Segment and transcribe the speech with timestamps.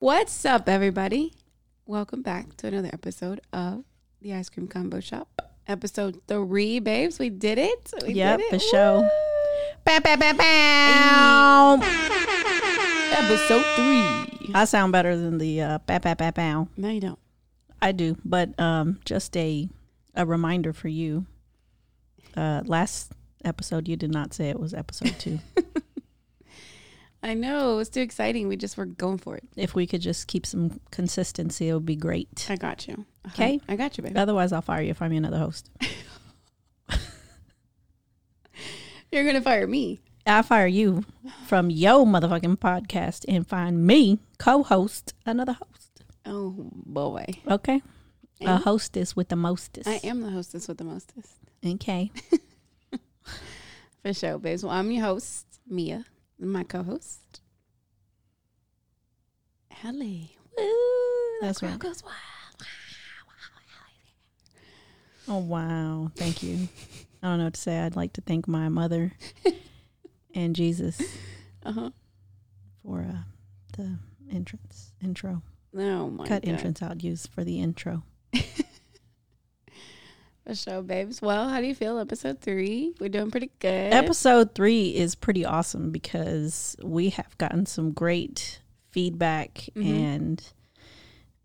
[0.00, 1.34] What's up, everybody?
[1.84, 3.84] Welcome back to another episode of
[4.22, 5.28] the Ice Cream Combo Shop.
[5.66, 7.18] Episode three, babes.
[7.18, 7.92] We did it.
[8.06, 8.62] We Yep, did it.
[8.62, 9.02] sure.
[9.02, 9.08] Woo!
[9.84, 11.78] Bow, bow, bow, bow.
[13.12, 14.54] Episode three.
[14.54, 16.68] I sound better than the uh, bow, bow, bow, bow.
[16.78, 17.18] No, you don't.
[17.82, 19.68] I do, but um, just a
[20.14, 21.26] a reminder for you.
[22.34, 23.12] Uh, last
[23.44, 25.40] episode, you did not say it was episode two.
[27.22, 27.74] I know.
[27.74, 28.48] It was too exciting.
[28.48, 29.44] We just were going for it.
[29.56, 32.46] if we could just keep some consistency, it would be great.
[32.48, 33.04] I got you.
[33.24, 33.34] Uh-huh.
[33.34, 33.60] Okay.
[33.68, 34.16] I got you, baby.
[34.16, 34.94] Otherwise, I'll fire you.
[34.94, 35.70] Find me another host.
[39.12, 40.00] You're going to fire me.
[40.26, 41.04] I'll fire you
[41.46, 46.04] from yo motherfucking podcast and find me co-host another host.
[46.24, 47.24] Oh, boy.
[47.48, 47.82] Okay,
[48.40, 49.88] a hostess with the mostest.
[49.88, 51.38] I am the hostess with the mostest.
[51.66, 52.12] Okay.
[54.02, 54.62] For sure, babes.
[54.62, 56.04] Well, I'm your host, Mia, and
[56.40, 57.40] my co-host,
[59.84, 60.36] Ellie.
[60.58, 60.66] Woo!
[61.40, 61.78] That's right.
[61.78, 62.16] Goes wild.
[65.28, 66.10] Oh wow!
[66.16, 66.68] Thank you.
[67.22, 67.78] I don't know what to say.
[67.78, 69.12] I'd like to thank my mother
[70.34, 71.00] and Jesus
[71.64, 71.90] Uh huh.
[72.82, 73.18] for uh,
[73.76, 73.98] the
[74.32, 75.42] entrance intro.
[75.76, 76.48] Oh my Cut god.
[76.48, 78.02] entrance out use for the intro.
[80.50, 81.22] For sure, babes.
[81.22, 81.96] Well, how do you feel?
[82.00, 82.92] Episode three.
[82.98, 83.94] We're doing pretty good.
[83.94, 88.58] Episode three is pretty awesome because we have gotten some great
[88.90, 89.84] feedback Mhm.
[89.86, 90.52] and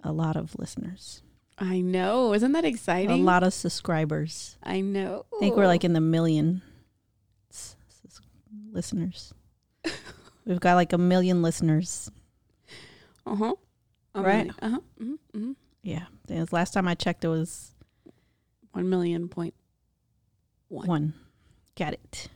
[0.04, 1.22] a lot of listeners,
[1.60, 2.34] I know.
[2.34, 3.12] Isn't that exciting?
[3.12, 4.58] a lot of subscribers.
[4.64, 5.28] I know.
[5.36, 6.64] I think we're like in the million
[8.72, 9.36] listeners.
[10.46, 12.10] We've got like a million listeners.
[13.24, 13.56] Uh huh.
[14.16, 14.50] Right.
[14.64, 14.80] Uh huh.
[14.98, 15.52] hmm hmm
[15.84, 16.06] Yeah.
[16.26, 17.75] The last time I checked, it was
[18.76, 19.54] One million point
[20.68, 20.88] one.
[20.88, 21.14] one.
[21.78, 22.28] Got it.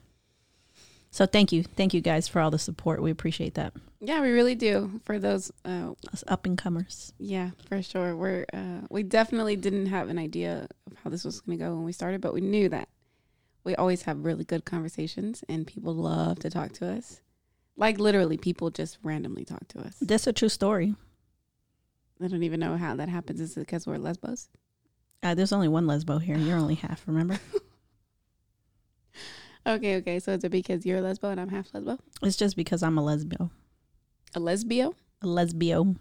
[1.11, 1.63] So thank you.
[1.63, 3.01] Thank you guys for all the support.
[3.01, 3.73] We appreciate that.
[3.99, 5.01] Yeah, we really do.
[5.03, 7.11] For those, uh, Us up and comers.
[7.17, 8.15] yeah, for sure.
[8.15, 11.73] We're uh, we definitely didn't have an idea of how this was going to go
[11.75, 12.87] when we started, but we knew that
[13.65, 17.19] we always have really good conversations, and people love to talk to us.
[17.75, 19.95] Like literally, people just randomly talk to us.
[19.99, 20.95] That's a true story.
[22.21, 23.41] I don't even know how that happens.
[23.41, 24.47] Is it because we're lesbos?
[25.21, 26.37] Uh, there's only one lesbo here.
[26.37, 27.39] You're only half, remember?
[29.67, 30.19] Okay, okay.
[30.19, 31.99] So is it because you're a lesbo and I'm half lesbo?
[32.23, 33.51] It's just because I'm a lesbo.
[34.35, 34.93] A lesbio?
[35.21, 35.95] A lesbio.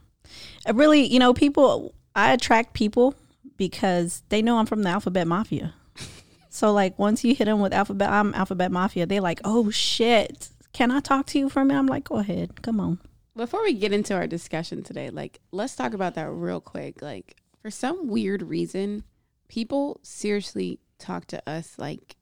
[0.67, 3.15] I really, you know, people, I attract people
[3.56, 5.75] because they know I'm from the Alphabet Mafia.
[6.50, 10.49] so, like, once you hit them with Alphabet, I'm Alphabet Mafia, they're like, oh shit,
[10.73, 11.81] can I talk to you for a minute?
[11.81, 12.99] I'm like, go ahead, come on.
[13.37, 17.00] Before we get into our discussion today, like let's talk about that real quick.
[17.03, 17.37] Like
[17.69, 19.05] for some weird reason,
[19.47, 22.17] people seriously talk to us like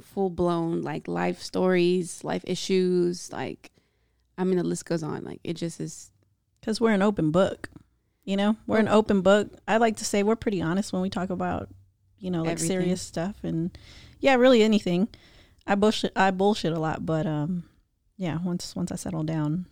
[0.00, 3.70] full blown like life stories, life issues, like
[4.36, 5.22] I mean the list goes on.
[5.22, 6.10] Like it just is
[6.60, 7.70] Because we're an open book.
[8.24, 9.52] You know, we're an open book.
[9.68, 11.68] I like to say we're pretty honest when we talk about,
[12.18, 12.80] you know, like Everything.
[12.80, 13.78] serious stuff and
[14.18, 15.06] yeah, really anything.
[15.64, 17.62] I bullshit I bullshit a lot, but um
[18.16, 19.66] yeah, once once I settle down,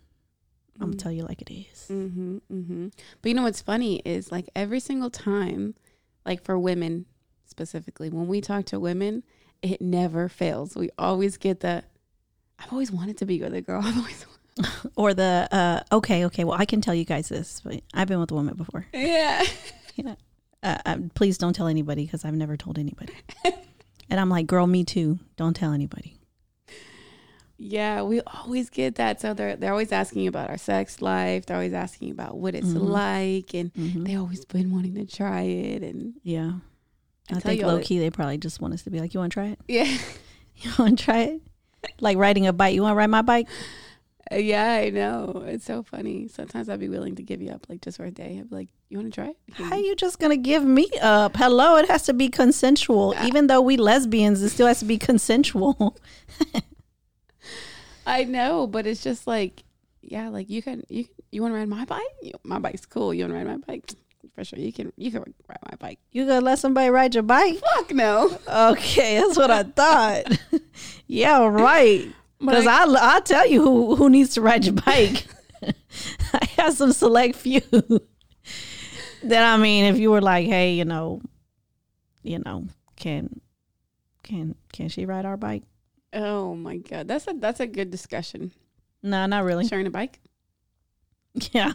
[0.81, 1.87] I'm gonna tell you like it is.
[1.91, 2.89] Mm-hmm, mm-hmm.
[3.21, 5.75] But you know what's funny is like every single time,
[6.25, 7.07] like for women
[7.47, 9.23] specifically, when we talk to women,
[9.63, 10.75] it never fails.
[10.75, 11.85] We always get the
[12.59, 13.83] I've always wanted to be with a girl.
[13.85, 14.27] I've always
[14.97, 17.61] Or the uh okay, okay, well I can tell you guys this.
[17.61, 18.87] But I've been with a woman before.
[19.97, 20.15] Yeah.
[20.63, 23.13] Uh, uh, please don't tell anybody because I've never told anybody.
[24.09, 25.19] and I'm like, girl, me too.
[25.37, 26.20] Don't tell anybody.
[27.63, 29.21] Yeah, we always get that.
[29.21, 31.45] So they're they're always asking about our sex life.
[31.45, 32.89] They're always asking about what it's Mhm.
[32.89, 34.07] like, and Mhm.
[34.07, 35.83] they always been wanting to try it.
[35.83, 36.53] And Yeah.
[37.31, 39.33] I I, think low key they probably just want us to be like, you want
[39.33, 39.59] to try it?
[39.69, 39.85] yeah,
[40.63, 41.43] You want to try it?
[42.01, 42.75] Like riding a bike.
[42.75, 43.47] You want to ride my bike?
[44.33, 45.43] yeah, I know.
[45.47, 46.29] It's so funny.
[46.29, 48.39] Sometimes I'd be willing to give you up, like just for a day.
[48.39, 50.89] I'd be like, "You want to try it?" How are you just gonna give me
[51.03, 51.37] up?
[51.37, 53.13] Hello, it has to be consensual.
[53.15, 53.27] Yeah.
[53.29, 55.97] Even though we lesbians, it still has to be consensual.
[58.07, 59.63] I know, but it's just like,
[60.03, 62.03] yeah, like you can you you want to ride my bike?
[62.23, 63.13] You, my bike's cool.
[63.15, 63.91] You want to ride my bike?
[64.35, 64.93] For sure, you can.
[64.97, 65.99] You can ride my bike.
[66.13, 67.59] You gonna let somebody ride your bike?
[67.77, 68.39] Fuck no.
[68.49, 70.39] Okay, that's what I thought.
[71.07, 72.07] yeah, right.
[72.39, 75.27] Because I- I, I'll tell you who, who needs to ride your bike.
[75.63, 77.61] I have some select few.
[79.25, 81.21] that I mean, if you were like, hey, you know,
[82.23, 82.67] you know,
[82.97, 83.41] can
[84.23, 85.63] can can she ride our bike?
[86.13, 88.53] Oh my god, that's a that's a good discussion.
[89.03, 89.67] No, not really.
[89.67, 90.21] Sharing a bike.
[91.53, 91.73] Yeah.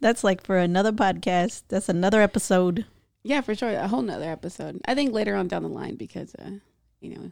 [0.00, 1.62] That's like for another podcast.
[1.68, 2.84] That's another episode.
[3.24, 3.70] Yeah, for sure.
[3.70, 4.80] A whole nother episode.
[4.86, 6.50] I think later on down the line because uh,
[7.00, 7.30] you know,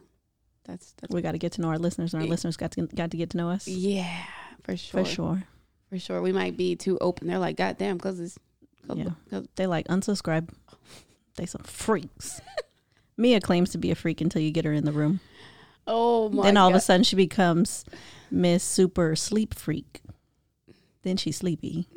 [0.65, 2.31] that's that's We got to get to know our listeners, and our Yeah.
[2.31, 4.23] listeners got to got to get to know us yeah,
[4.63, 5.03] for sure.
[5.05, 5.43] for sure.
[5.89, 6.21] For sure.
[6.21, 7.27] We might be too open.
[7.27, 8.37] They're like, God damn, cause it's
[8.87, 9.09] cause, Yeah.
[9.29, 10.49] 'cause- They like unsubscribe.
[11.37, 12.41] They some freaks.
[13.17, 15.21] Mia claims to be a freak until you get her in the room.
[15.87, 16.75] Oh my then all God.
[16.75, 17.85] of a sudden she becomes
[18.31, 20.01] Miss Super Sleep Freak.
[21.03, 21.87] Then she's sleepy.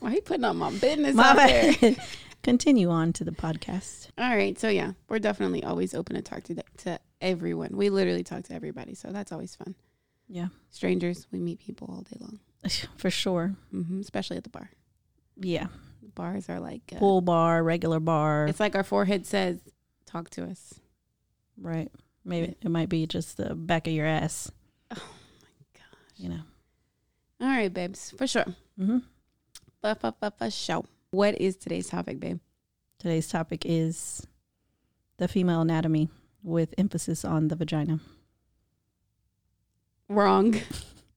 [0.00, 1.96] Why are you putting on my business My out there?
[2.42, 4.08] Continue on to the podcast.
[4.18, 7.70] All right, so yeah, we're definitely always open to talk to to everyone.
[7.74, 9.74] We literally talk to everybody, so that's always fun.
[10.28, 12.40] Yeah, Strangers, we meet people all day long,
[12.98, 13.54] for sure.
[13.70, 14.70] hmm especially at the bar.
[15.40, 15.68] Yeah,
[16.14, 18.46] Bars are like uh, pool bar, regular bar.
[18.46, 19.58] It's like our forehead says,
[20.04, 20.74] "Talk to us."
[21.56, 21.90] right.
[22.24, 24.50] Maybe it might be just the back of your ass.
[24.90, 24.96] Oh
[25.42, 25.84] my gosh!
[26.16, 26.40] You know.
[27.40, 28.46] All right, babes, for sure.
[28.78, 28.98] hmm
[29.82, 30.84] For, for, for, for sure.
[31.10, 32.40] What is today's topic, babe?
[32.98, 34.26] Today's topic is
[35.18, 36.08] the female anatomy
[36.42, 38.00] with emphasis on the vagina.
[40.08, 40.54] Wrong.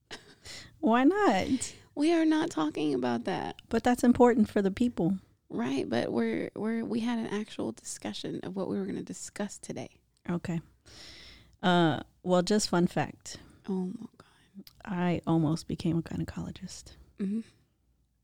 [0.80, 1.74] Why not?
[1.95, 5.18] We are not talking about that, But that's important for the people.
[5.50, 5.89] right?
[5.89, 9.57] But we're we're we had an actual discussion of what we were going to discuss
[9.57, 9.89] today.
[10.30, 10.62] Okay.
[11.63, 13.38] Uh, well, just fun fact.
[13.69, 14.65] Oh my god.
[14.86, 16.95] I almost became a gynecologist.
[17.19, 17.42] hmm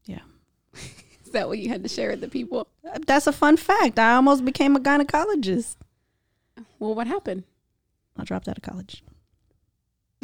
[0.05, 0.21] Yeah.
[0.73, 2.67] is that what you had to share with the people?
[2.87, 3.97] Uh, That's a fun fact.
[3.99, 5.75] I almost became a gynecologist.
[6.79, 7.43] Well, what happened?
[8.17, 9.03] I dropped out of college.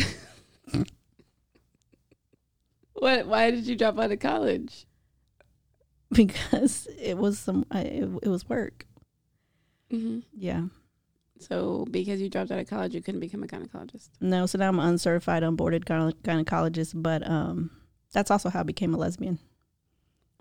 [2.94, 3.28] What?
[3.28, 4.86] Why did you drop out of college?
[6.12, 8.86] because it was some it, it was work.
[9.92, 10.20] Mm-hmm.
[10.38, 10.64] Yeah.
[11.40, 14.10] So, because you dropped out of college, you couldn't become a gynecologist.
[14.20, 17.72] No, so now I'm an uncertified, unboarded gyne- gynecologist, but um,
[18.12, 19.40] that's also how I became a lesbian.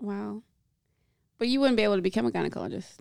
[0.01, 0.43] Wow.
[1.37, 2.99] But you wouldn't be able to become a gynecologist.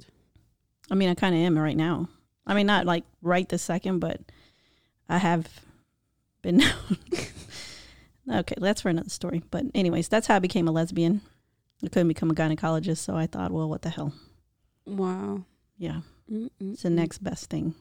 [0.91, 2.09] I mean, I kind of am right now.
[2.47, 4.21] I mean, not like right this second, but
[5.09, 5.49] I have
[6.41, 6.63] been.
[8.33, 9.43] okay, that's for another story.
[9.51, 11.21] But anyways, that's how I became a lesbian.
[11.85, 14.13] I couldn't become a gynecologist, so I thought, well, what the hell?
[14.87, 15.45] Wow.
[15.77, 16.01] Yeah,
[16.31, 16.51] Mm-mm.
[16.61, 17.75] it's the next best thing.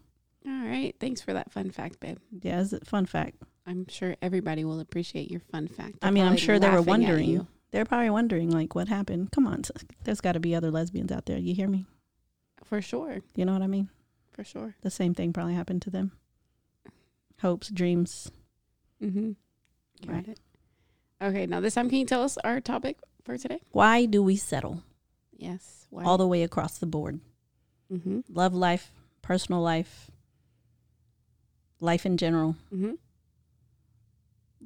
[0.46, 0.96] All right.
[1.00, 2.18] Thanks for that fun fact, babe.
[2.42, 3.38] Yeah, it's a fun fact.
[3.66, 5.96] I'm sure everybody will appreciate your fun fact.
[6.02, 7.48] I They're mean, I'm sure they were wondering.
[7.72, 9.32] They're probably wondering, like, what happened?
[9.34, 9.64] Come on,
[10.06, 11.38] there's got to be other lesbians out there.
[11.38, 11.86] You hear me?
[12.64, 13.20] For sure.
[13.36, 13.90] You know what I mean?
[14.32, 14.76] For sure.
[14.82, 16.14] The same thing probably happened to them.
[17.42, 18.32] Hopes, dreams.
[19.04, 19.32] Mm-hmm.
[20.06, 20.28] Got Right.
[20.30, 20.40] it.
[21.22, 21.46] Okay.
[21.46, 23.60] Now, this time, can you tell us our topic for today?
[23.72, 24.84] Why do we settle
[25.36, 25.88] Yes.
[25.90, 26.04] Why?
[26.04, 27.20] all the way across the board?
[27.92, 28.22] mm-hmm.
[28.30, 28.92] Love life,
[29.22, 30.10] personal life,
[31.80, 32.56] life in general.
[32.74, 32.94] Mm-hmm.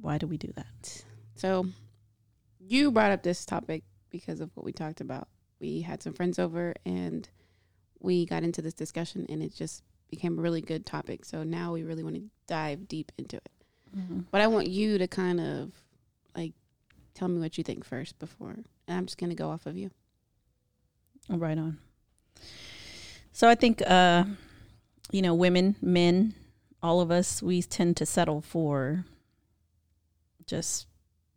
[0.00, 1.04] Why do we do that?
[1.34, 1.66] So,
[2.58, 5.28] you brought up this topic because of what we talked about.
[5.60, 7.28] We had some friends over and
[8.00, 11.24] we got into this discussion, and it just became a really good topic.
[11.24, 13.50] So, now we really want to dive deep into it.
[14.30, 15.72] But I want you to kind of
[16.34, 16.52] like
[17.14, 18.56] tell me what you think first before,
[18.88, 19.90] and I'm just going to go off of you.
[21.28, 21.78] Right on.
[23.32, 24.24] So I think, uh,
[25.10, 26.34] you know, women, men,
[26.82, 29.04] all of us, we tend to settle for
[30.46, 30.86] just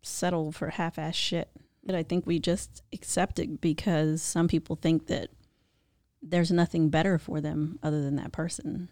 [0.02, 1.50] settle for half ass shit.
[1.88, 5.30] And I think we just accept it because some people think that
[6.22, 8.90] there's nothing better for them other than that person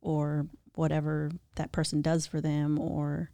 [0.00, 3.30] or whatever that person does for them or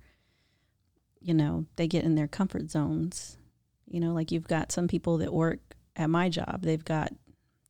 [1.20, 3.38] you know they get in their comfort zones
[3.86, 5.58] you know like you've got some people that work
[5.96, 7.10] at my job they've got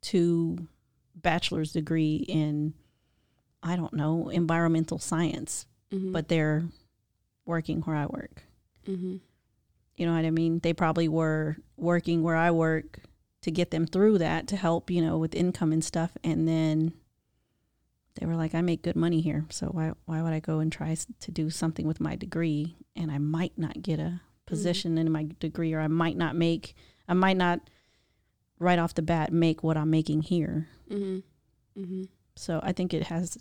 [0.02, 0.66] two
[1.14, 2.74] bachelor's degree in
[3.62, 6.12] i don't know environmental science Mm-hmm.
[6.12, 6.62] but they're
[7.46, 8.44] working where i work
[8.86, 9.16] mm-hmm.
[9.96, 13.00] you know what i mean they probably were working where i work
[13.42, 16.92] to get them through that to help you know with income and stuff and then
[18.14, 20.70] they were like i make good money here so why why would i go and
[20.70, 25.10] try to do something with my degree and i might not get a position in
[25.10, 26.74] my degree or i might not make
[27.08, 27.58] i might not
[28.60, 31.80] right off the bat make what i'm making here Mm-hmm.
[31.82, 32.02] Mm-hmm.
[32.36, 33.38] so I think it has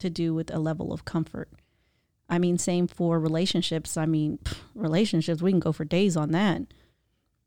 [0.00, 1.50] to do with a level of comfort.
[2.28, 3.96] I mean, same for relationships.
[3.96, 6.62] I mean, pff, relationships, we can go for days on that.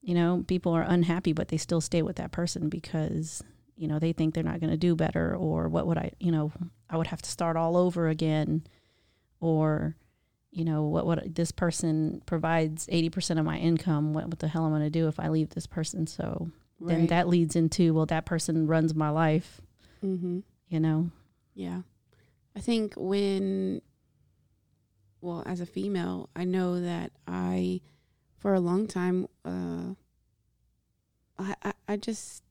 [0.01, 3.43] You know, people are unhappy, but they still stay with that person because,
[3.75, 6.31] you know, they think they're not going to do better or what would I, you
[6.31, 6.51] know,
[6.89, 8.63] I would have to start all over again
[9.39, 9.95] or,
[10.49, 14.13] you know, what would this person provides 80% of my income.
[14.13, 16.07] What, what the hell am I going to do if I leave this person?
[16.07, 19.61] So then that leads into, well, that person runs my life,
[20.03, 20.39] mm-hmm.
[20.67, 21.11] you know?
[21.53, 21.81] Yeah.
[22.55, 23.81] I think when,
[25.21, 27.81] well, as a female, I know that I,
[28.37, 29.93] for a long time, uh,
[31.37, 32.43] I, I, I just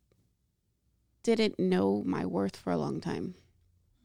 [1.22, 3.34] didn't know my worth for a long time.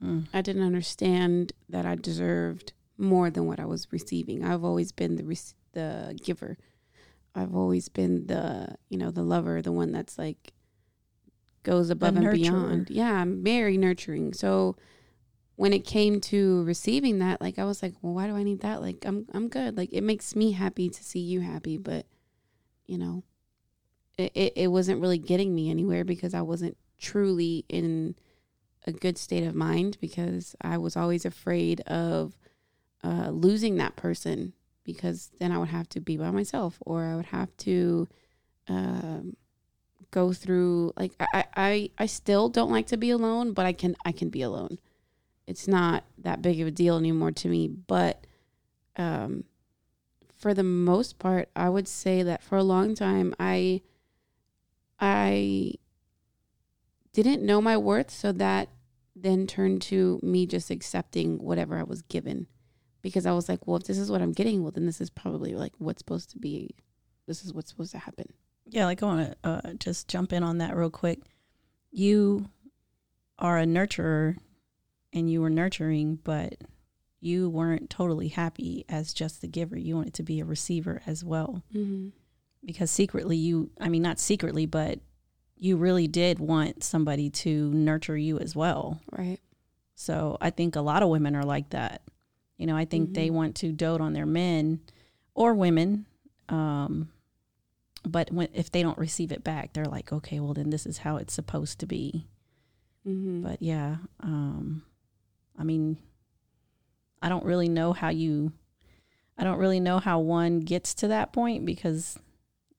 [0.03, 0.27] Mm.
[0.33, 4.43] I didn't understand that I deserved more than what I was receiving.
[4.43, 6.57] I've always been the rec- the giver
[7.35, 10.53] I've always been the you know the lover, the one that's like
[11.63, 12.89] goes above and beyond.
[12.89, 14.33] Yeah, I'm very nurturing.
[14.33, 14.77] So
[15.55, 18.61] when it came to receiving that, like I was like, well, why do I need
[18.61, 18.81] that?
[18.81, 19.77] Like I'm I'm good.
[19.77, 22.05] Like it makes me happy to see you happy, but
[22.85, 23.23] you know,
[24.17, 28.15] it it, it wasn't really getting me anywhere because I wasn't truly in
[28.87, 32.37] a good state of mind because I was always afraid of
[33.03, 37.15] uh, losing that person because then I would have to be by myself or I
[37.15, 38.07] would have to
[38.67, 39.35] um,
[40.11, 43.95] go through like I, I I still don't like to be alone, but I can
[44.05, 44.79] I can be alone.
[45.47, 48.25] It's not that big of a deal anymore to me, but
[48.95, 49.43] um,
[50.37, 53.81] for the most part, I would say that for a long time I
[54.99, 55.73] I
[57.13, 58.69] didn't know my worth, so that
[59.15, 62.47] then turned to me just accepting whatever I was given
[63.01, 65.09] because I was like, well, if this is what I'm getting, well, then this is
[65.09, 66.75] probably like what's supposed to be.
[67.27, 68.33] This is what's supposed to happen.
[68.67, 71.19] Yeah, like I want to uh, just jump in on that real quick.
[71.91, 72.49] You
[73.37, 74.37] are a nurturer
[75.15, 76.55] and you were nurturing, but
[77.21, 79.77] you weren't totally happy as just the giver.
[79.77, 81.63] You wanted to be a receiver as well.
[81.73, 82.09] Mm-hmm.
[82.63, 84.99] Because secretly, you, I mean, not secretly, but
[85.57, 89.01] you really did want somebody to nurture you as well.
[89.11, 89.39] Right.
[89.95, 92.01] So I think a lot of women are like that.
[92.57, 93.33] You know, I think they Mhm.
[93.33, 94.81] want to dote on their men
[95.33, 96.05] or women.
[96.49, 97.09] Um,
[98.03, 100.99] but when, if they don't receive it back, they're like, okay, well, then this is
[100.99, 102.27] how it's supposed to be.
[103.07, 103.41] Mm-hmm.
[103.41, 104.83] But yeah, um,
[105.57, 105.97] I mean,
[107.21, 108.53] I don't really know how you,
[109.37, 112.17] I don't really know how one gets to that point because,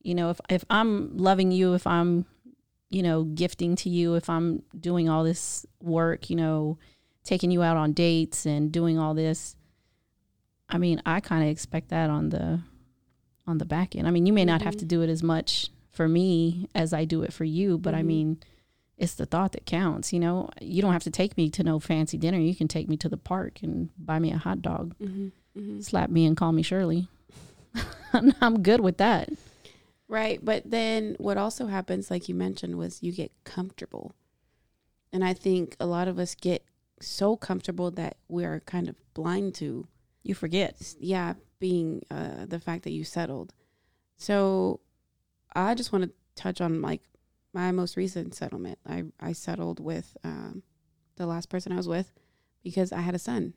[0.02, 2.26] you know, if if I'm loving you, if I'm,
[2.90, 6.78] you know, gifting to you, if I'm doing all this work, you know,
[7.25, 9.56] taking you out on dates and doing all this,
[10.68, 12.61] I mean, I kind of expect that on the
[13.47, 14.06] on the back end.
[14.06, 17.04] I mean, you may not have to do it as much for me as I
[17.04, 18.06] do it for you, but I Mhm.
[18.06, 18.38] mean,
[18.99, 20.49] it's the thought that counts, you know.
[20.61, 22.38] You don't have to take me to no fancy dinner.
[22.38, 25.29] You can take me to the park and buy me a hot dog, Mm-hmm.
[25.59, 25.81] Mm-hmm.
[25.81, 27.09] slap me and call me Shirley.
[28.41, 29.31] I'm good with that.
[30.09, 30.43] Right.
[30.45, 34.12] But then what also happens, like you mentioned, was you get comfortable.
[35.12, 36.62] And I think a lot of us get
[37.00, 39.87] so comfortable that we're kind of blind to,
[40.23, 40.95] You forget.
[41.00, 43.53] yeah, being uh, the fact that you settled.
[44.17, 44.81] So
[45.55, 47.03] I just want to touch on like
[47.57, 48.79] my most recent settlement.
[48.87, 50.63] I, I settled with um,
[51.17, 52.13] the last person I was with
[52.63, 53.55] because I had a son.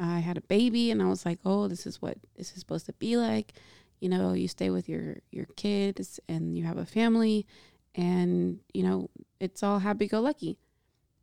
[0.00, 2.86] I had a baby and I was like, oh, this is what this is supposed
[2.86, 3.52] to be like.
[4.00, 7.46] You know, you stay with your your kids and you have a family
[7.94, 10.56] and you know, it's all happy go lucky.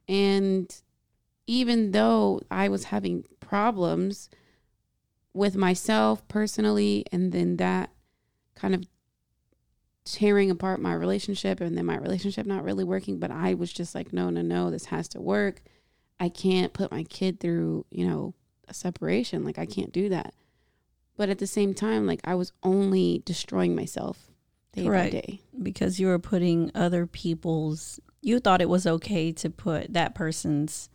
[0.08, 0.72] And
[1.48, 4.30] even though I was having problems
[5.34, 7.90] with myself personally and then that
[8.54, 8.86] kind of
[10.06, 13.96] tearing apart my relationship and then my relationship not really working, but I was just
[13.96, 15.62] like, no, no, no, this has to work.
[16.20, 18.34] I can't put my kid through, you know,
[18.68, 19.44] a separation.
[19.44, 20.34] Like I can't do that.
[21.18, 24.32] But at the same time, like I was only destroying myself
[24.74, 25.42] day by day.
[25.62, 30.90] because you were putting other people's you thought it was okay to put that person's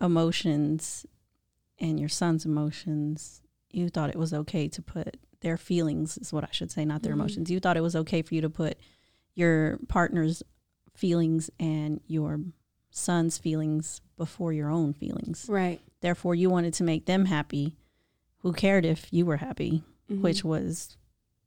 [0.00, 1.06] emotions
[1.78, 6.44] and your son's emotions you thought it was okay to put their feelings is what
[6.44, 7.20] i should say not their Mhm.
[7.20, 8.78] emotions you thought it was okay for you to put
[9.34, 10.42] your partner's
[10.94, 12.40] feelings and your
[12.90, 15.80] son's feelings before your own feelings Right.
[16.00, 17.76] therefore you wanted to make them happy
[18.38, 20.20] who cared if you were happy Mhm.
[20.20, 20.96] which was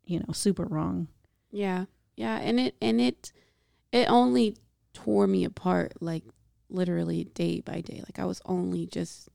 [0.05, 1.07] you know super wrong
[1.51, 1.85] Yeah.
[2.17, 3.31] Yeah, and it and it
[3.91, 4.55] it only
[4.93, 6.23] tore me apart like
[6.69, 7.99] literally day by day.
[8.05, 9.29] Like I was only just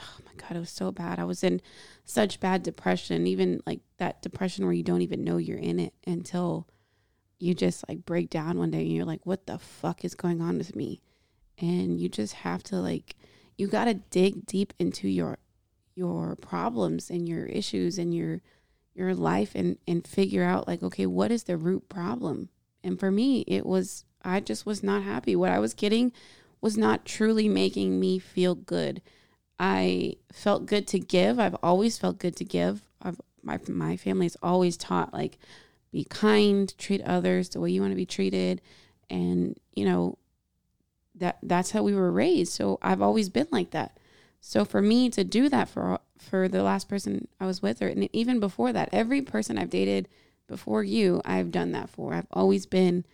[0.00, 1.18] oh my god, it was so bad.
[1.18, 1.60] I was in
[2.04, 5.94] such bad depression, even like that depression where you don't even know you're in it
[6.06, 6.66] until
[7.38, 10.40] you just like break down one day and you're like what the fuck is going
[10.40, 11.00] on with me?
[11.58, 13.16] And you just have to like
[13.56, 15.38] you got to dig deep into your
[15.94, 18.40] your problems and your issues and your
[18.94, 22.48] your life and and figure out like okay what is the root problem
[22.82, 26.12] and for me it was i just was not happy what i was getting
[26.60, 29.02] was not truly making me feel good
[29.60, 31.38] i felt good to give.
[31.38, 32.82] I've always felt good to give.
[33.02, 35.38] I've, my my family's always taught like
[35.92, 38.62] be kind treat others the way you want to be treated.
[39.10, 40.16] And you know
[41.16, 42.52] that that's how we were raised.
[42.52, 43.98] So i've always been like that.
[44.40, 47.88] So for me to do that for for the last person I was with, or
[47.88, 50.08] and even before that, every person I've dated
[50.46, 52.14] before you, I've done that for.
[52.14, 53.04] I've always been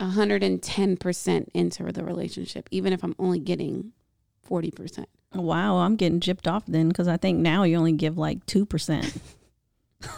[0.00, 3.92] hundred and ten percent into the relationship, even if I'm only getting
[4.42, 5.08] forty percent.
[5.34, 9.18] Wow, I'm getting gypped off then because I think now you only give like 2%.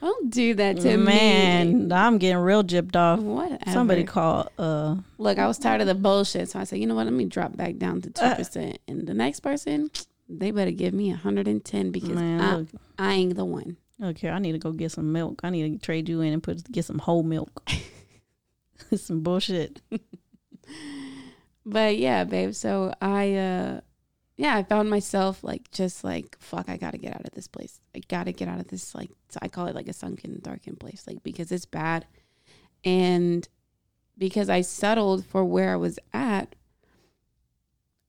[0.00, 1.94] Don't do that to Man, me.
[1.94, 3.20] I'm getting real gypped off.
[3.20, 3.70] Whatever.
[3.72, 4.50] Somebody called.
[4.58, 7.04] Uh, Look, I was tired of the bullshit, so I said, you know what?
[7.06, 8.34] Let me drop back down to two Uh.
[8.34, 9.90] percent, and the next person,
[10.28, 13.78] they better give me hundred and ten because man, I, I ain't the one.
[14.02, 14.28] Okay.
[14.28, 15.40] I need to go get some milk.
[15.42, 17.66] I need to trade you in and put get some whole milk.
[18.96, 19.80] some bullshit.
[21.66, 22.54] But yeah, babe.
[22.54, 23.80] So I, uh
[24.36, 26.68] yeah, I found myself like just like fuck.
[26.68, 27.80] I gotta get out of this place.
[27.94, 31.04] I gotta get out of this like I call it like a sunken, darkened place,
[31.06, 32.06] like because it's bad,
[32.84, 33.48] and
[34.18, 36.56] because I settled for where I was at.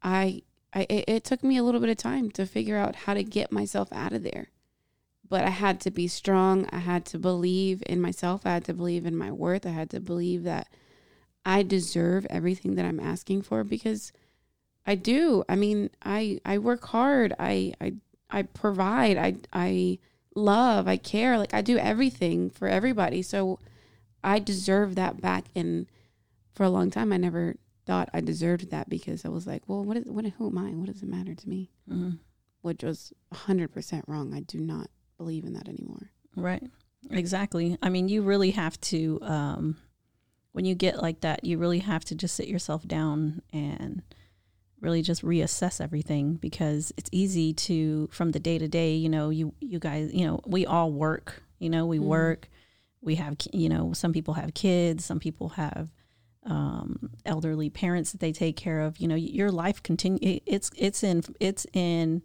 [0.02, 0.44] I,
[0.74, 3.24] I it, it took me a little bit of time to figure out how to
[3.24, 4.50] get myself out of there,
[5.28, 6.68] but I had to be strong.
[6.72, 8.46] I had to believe in myself.
[8.46, 9.66] I had to believe in my worth.
[9.66, 10.68] I had to believe that
[11.46, 14.12] I deserve everything that I'm asking for because
[14.86, 15.44] I do.
[15.48, 17.34] I mean, I I work hard.
[17.40, 17.94] I I
[18.30, 19.18] I provide.
[19.18, 20.00] I I
[20.36, 20.88] love.
[20.88, 21.38] I care.
[21.38, 23.22] Like I do everything for everybody.
[23.22, 23.60] So
[24.24, 25.46] I deserve that back.
[25.56, 25.86] And
[26.54, 29.84] for a long time, I never thought I deserved that because I was like, well,
[29.84, 30.26] what is what?
[30.26, 30.72] Who am I?
[30.72, 31.70] What does it matter to me?
[31.90, 32.20] Mhm.
[32.62, 34.34] Which was hundred percent wrong.
[34.34, 36.10] I do not believe in that anymore.
[36.36, 36.64] Right.
[37.12, 37.78] Exactly.
[37.84, 39.78] I mean, you really have to, um,
[40.56, 44.02] when you get like that, you really have to just sit yourself down and
[44.80, 49.30] really just reassess everything because it's easy to, from the day to day, you know,
[49.30, 52.04] you, you guys, you know, we all work, you know, we Mhm.
[52.04, 52.50] work,
[53.02, 55.90] we have, you know, some people have kids, some people have,
[56.44, 60.40] um, elderly parents that they take care of, you know, your life continue.
[60.46, 62.22] It's, it's in, it's in,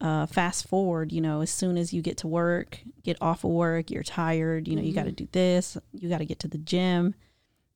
[0.00, 3.50] uh, fast forward, you know, as soon as you get to work, get off of
[3.50, 6.48] work, you're tired, you know, you got to do this, you got to get to
[6.48, 7.14] the gym.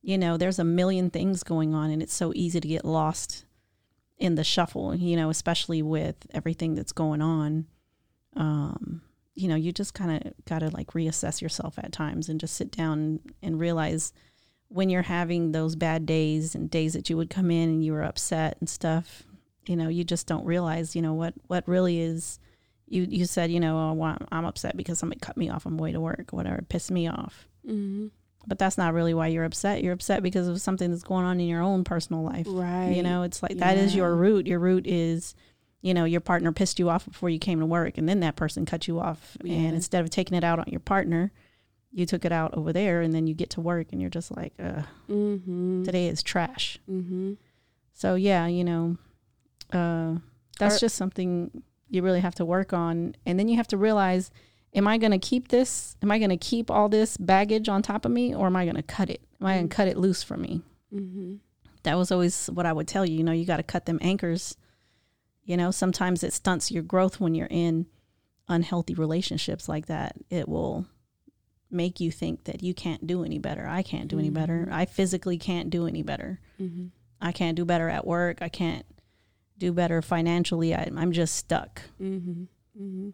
[0.07, 3.45] You know, there's a million things going on, and it's so easy to get lost
[4.19, 7.67] in the shuffle, you know, especially with everything that's going on.
[8.37, 9.03] Um,
[9.35, 12.55] you know, you just kind of got to like reassess yourself at times and just
[12.55, 14.13] sit down and realize
[14.69, 17.93] when you're having those bad days and days that you would come in and you
[17.93, 19.25] were upset and stuff,
[19.67, 22.39] you know, you just don't realize, you know, what what really is.
[22.87, 25.73] You you said, you know, oh, well, I'm upset because somebody cut me off on
[25.75, 27.49] my way to work, whatever, pissed me off.
[27.67, 28.07] Mm-hmm.
[28.47, 29.83] But that's not really why you're upset.
[29.83, 32.47] You're upset because of something that's going on in your own personal life.
[32.49, 32.91] Right.
[32.95, 34.47] You know, it's like that is your root.
[34.47, 35.35] Your root is,
[35.83, 38.37] you know, your partner pissed you off before you came to work, and then that
[38.37, 39.37] person cut you off.
[39.43, 39.57] Yeah.
[39.57, 41.33] And instead of taking it out on your partner,
[41.91, 44.31] you took it out over there, and then you get to work, and you're just
[44.37, 45.83] like, Mm-hmm.
[45.85, 46.79] today is trash.
[46.89, 47.33] Mm-hmm.
[47.95, 48.97] So yeah, you know,
[49.73, 50.17] uh,
[50.59, 53.77] that's Are- just something you really have to work on, and then you have to
[53.77, 54.31] realize,
[54.77, 55.97] am I going to keep this?
[56.03, 58.65] Am I going to keep all this baggage on top of me, or am I
[58.65, 59.23] going to cut it?
[59.41, 59.71] Am I going Mm.
[59.71, 60.63] to cut it loose from me?
[60.95, 61.35] Mm-hmm.
[61.83, 63.17] That was always what I would tell you.
[63.17, 64.57] You know, you got to cut them anchors.
[65.45, 67.87] You know, sometimes it stunts your growth when you're in
[68.49, 70.17] unhealthy relationships like that.
[70.31, 70.87] It will
[71.71, 73.67] make you think that you can't do any better.
[73.67, 74.67] I can't do any better.
[74.69, 74.73] Mhm.
[74.73, 76.41] I physically can't do any better.
[76.61, 76.87] Mm-hmm.
[77.21, 78.43] I can't do better at work.
[78.43, 78.85] I can't
[79.59, 80.75] do better financially.
[80.75, 81.83] I, I'm just stuck.
[82.01, 83.11] Mm-hmm.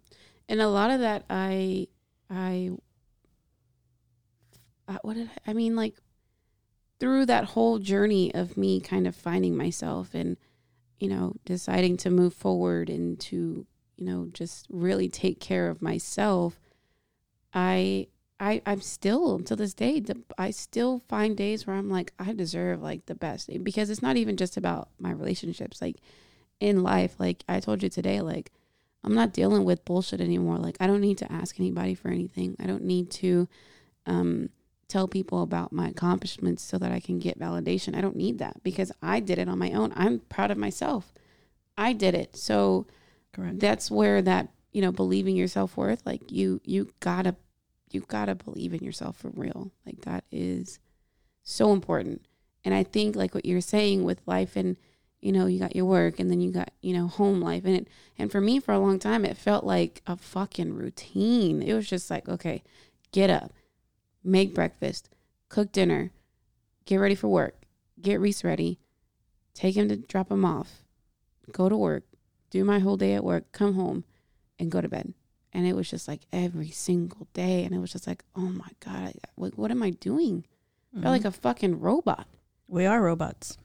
[0.52, 1.88] And a lot of that, I,
[2.28, 2.72] I,
[4.86, 5.74] uh, what did I, I mean?
[5.74, 5.96] Like
[7.00, 10.36] through that whole journey of me kind of finding myself and,
[11.00, 15.80] you know, deciding to move forward and to, you know, just really take care of
[15.80, 16.60] myself.
[17.54, 20.02] I, I, I'm still to this day.
[20.36, 24.18] I still find days where I'm like, I deserve like the best because it's not
[24.18, 25.80] even just about my relationships.
[25.80, 25.96] Like
[26.60, 28.52] in life, like I told you today, like
[29.04, 30.58] I'm not dealing with bullshit anymore.
[30.58, 32.56] Like I don't need to ask anybody for anything.
[32.60, 33.48] I don't need to
[34.06, 34.50] um,
[34.88, 37.96] tell people about my accomplishments so that I can get validation.
[37.96, 39.92] I don't need that because I did it on my own.
[39.96, 41.12] I'm proud of myself.
[41.76, 42.36] I did it.
[42.36, 42.86] So
[43.32, 43.58] Correct.
[43.58, 47.36] that's where that you know believing your self-worth like you you gotta
[47.90, 50.78] you gotta believe in yourself for real like that is
[51.42, 52.24] so important
[52.64, 54.76] and i think like what you're saying with life and
[55.22, 57.76] you know you got your work and then you got you know home life and
[57.76, 61.72] it and for me for a long time it felt like a fucking routine it
[61.72, 62.62] was just like okay
[63.12, 63.52] get up
[64.22, 65.08] make breakfast
[65.48, 66.10] cook dinner
[66.84, 67.62] get ready for work
[68.00, 68.78] get reese ready
[69.54, 70.82] take him to drop him off
[71.52, 72.04] go to work
[72.52, 74.04] do my whole day at work, come home,
[74.58, 75.14] and go to bed.
[75.54, 77.64] And it was just like every single day.
[77.64, 80.44] And it was just like, oh my God, I, what, what am I doing?
[80.96, 82.20] I felt like a fucking robot.
[82.20, 82.76] Mm-hmm.
[82.76, 83.56] we are robots.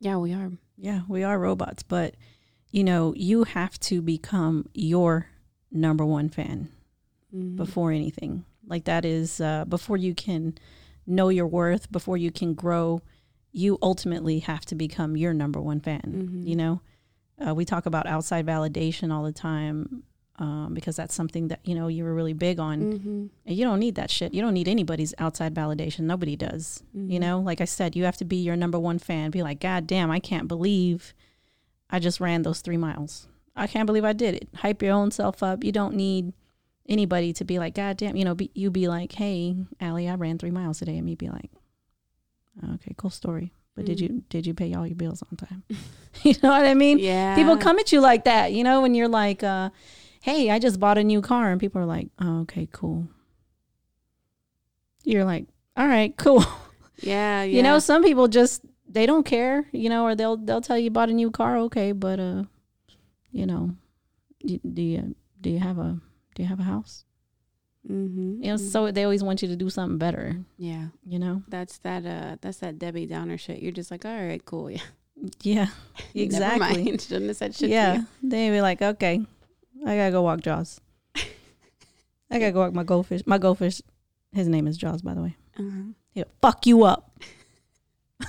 [0.00, 0.52] Yeah, we are.
[0.76, 1.82] Yeah, we are robots.
[1.82, 2.14] But,
[2.70, 5.28] you know, you have to become your
[5.70, 6.68] number one fan
[7.34, 7.56] Mhm.
[7.56, 8.44] before anything.
[8.66, 10.56] Like that is uh, before you can
[11.06, 13.00] know your worth, before you can grow,
[13.52, 16.02] you ultimately have to become your number one fan.
[16.42, 16.46] Mhm.
[16.48, 16.80] You know,
[17.46, 20.02] uh, we talk about outside validation all the time.
[20.38, 22.80] Um, because that's something that you know you were really big on.
[22.80, 23.26] Mm-hmm.
[23.46, 24.34] And you don't need that shit.
[24.34, 26.00] You don't need anybody's outside validation.
[26.00, 26.82] Nobody does.
[26.96, 27.10] Mm-hmm.
[27.10, 29.30] You know, like I said, you have to be your number one fan.
[29.30, 31.14] Be like, God damn, I can't believe
[31.90, 33.28] I just ran those three miles.
[33.54, 34.48] I can't believe I did it.
[34.56, 35.64] Hype your own self up.
[35.64, 36.34] You don't need
[36.88, 40.14] anybody to be like, God damn, you know, be, you be like, hey, Allie, I
[40.14, 40.96] ran three miles today.
[40.96, 41.50] And me be like,
[42.74, 43.52] okay, cool story.
[43.74, 45.62] But did you did you pay all your bills on time?
[46.22, 46.98] you know what I mean?
[46.98, 47.34] Yeah.
[47.36, 49.68] People come at you like that, you know, when you're like, uh,
[50.26, 53.06] hey, I just bought a new car, and people are like, oh, okay, cool.
[55.04, 56.44] You're like, all right, cool.
[56.98, 57.56] Yeah, yeah.
[57.56, 60.90] You know, some people just they don't care, you know, or they'll they'll tell you
[60.90, 62.42] bought a new car, okay, but uh,
[63.30, 63.76] you know,
[64.44, 66.00] do, do you do you have a
[66.34, 67.04] do you have a house?
[67.88, 68.42] Mm-hmm.
[68.42, 70.86] You know, so they always want you to do something better, yeah.
[71.06, 71.44] you know.
[71.46, 72.04] That's that.
[72.04, 73.62] Uh, that's that Debbie Downer shit.
[73.62, 74.72] You're just like, all right, cool.
[74.72, 74.80] Yeah,
[75.42, 76.84] Yeah, Never exactly.
[76.84, 77.00] mind.
[77.06, 77.70] Shouldn't have said shit.
[77.70, 78.06] yeah, To you.
[78.24, 79.24] they be like, okay,
[79.84, 80.80] I gotta go walk Jaws.
[81.16, 83.22] I gotta go walk my goldfish.
[83.26, 83.82] My goldfish,
[84.32, 85.36] his name is Jaws, by the way.
[85.58, 85.92] Uh-huh.
[86.12, 87.18] He'll fuck you up.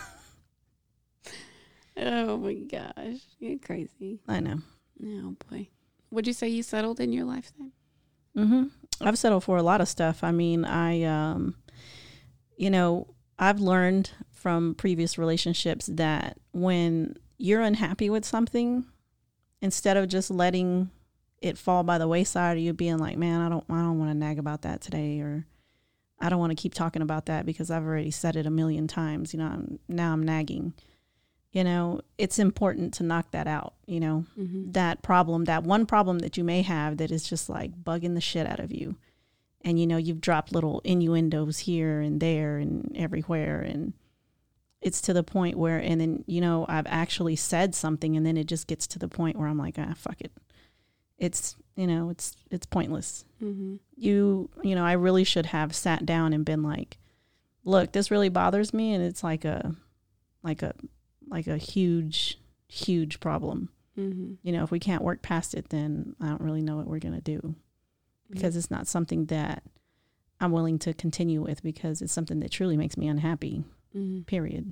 [1.99, 4.19] Oh my gosh, you're crazy.
[4.27, 4.59] I know.
[5.03, 5.69] Oh boy.
[6.11, 7.71] Would you say you settled in your lifetime?
[8.35, 8.65] hmm
[9.01, 10.23] I've settled for a lot of stuff.
[10.23, 11.55] I mean, I, um,
[12.55, 13.07] you know,
[13.39, 18.85] I've learned from previous relationships that when you're unhappy with something,
[19.61, 20.89] instead of just letting
[21.41, 24.11] it fall by the wayside, or you being like, "Man, I don't, I don't want
[24.11, 25.45] to nag about that today," or
[26.19, 28.87] "I don't want to keep talking about that because I've already said it a million
[28.87, 30.73] times." You know, I'm, now I'm nagging.
[31.53, 33.73] You know, it's important to knock that out.
[33.85, 34.71] You know, Mm-hmm.
[34.73, 38.21] that problem, that one problem that you may have that is just like bugging the
[38.21, 38.95] shit out of you.
[39.61, 43.61] And you know, you've dropped little innuendos here and there and everywhere.
[43.61, 43.93] And
[44.81, 48.37] it's to the point where, and then, you know, I've actually said something and then
[48.37, 50.31] it just gets to the point where I'm like, ah, fuck it.
[51.17, 53.25] It's, you know, it's, it's pointless.
[53.41, 53.75] Mm-hmm.
[53.95, 56.97] You, you know, I really should have sat down and been like,
[57.63, 58.93] look, this really bothers me.
[58.93, 59.75] And it's like a,
[60.43, 60.73] like a,
[61.27, 64.33] like a huge, huge problem Mm-hmm.
[64.43, 66.99] you know, if we can't work past it, then I don't really know what we're
[66.99, 67.55] going to do
[68.29, 69.63] because it's not something that
[70.39, 73.63] I'm willing to continue with because it's something that truly makes me unhappy,
[73.95, 74.21] Mm-hmm.
[74.27, 74.71] period.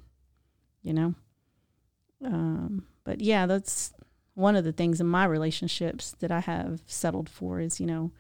[0.84, 1.16] You know?
[2.24, 3.94] Um, but yeah, that's
[4.36, 8.12] one of the things in my relationships that I have settled for is, you know,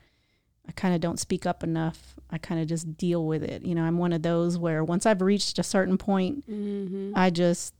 [0.67, 2.15] I kind of don't speak up enough.
[2.31, 3.63] I kind of just deal with it.
[3.63, 7.11] You know, I'm one of those where once I've reached a certain point, Mm-hmm.
[7.15, 7.73] I just,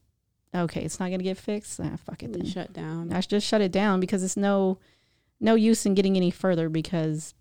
[0.54, 1.80] okay, it's not going to get fixed.
[1.84, 2.46] Ah, fuck it then.
[2.46, 3.12] Shut down.
[3.12, 4.78] I just shut it down because it's no
[5.40, 7.34] no use in getting any further because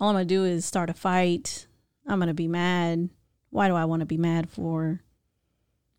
[0.00, 1.66] all I'm gonna do is start a fight.
[2.06, 3.10] I'm gonna be mad.
[3.50, 5.02] Why do I want to be mad for?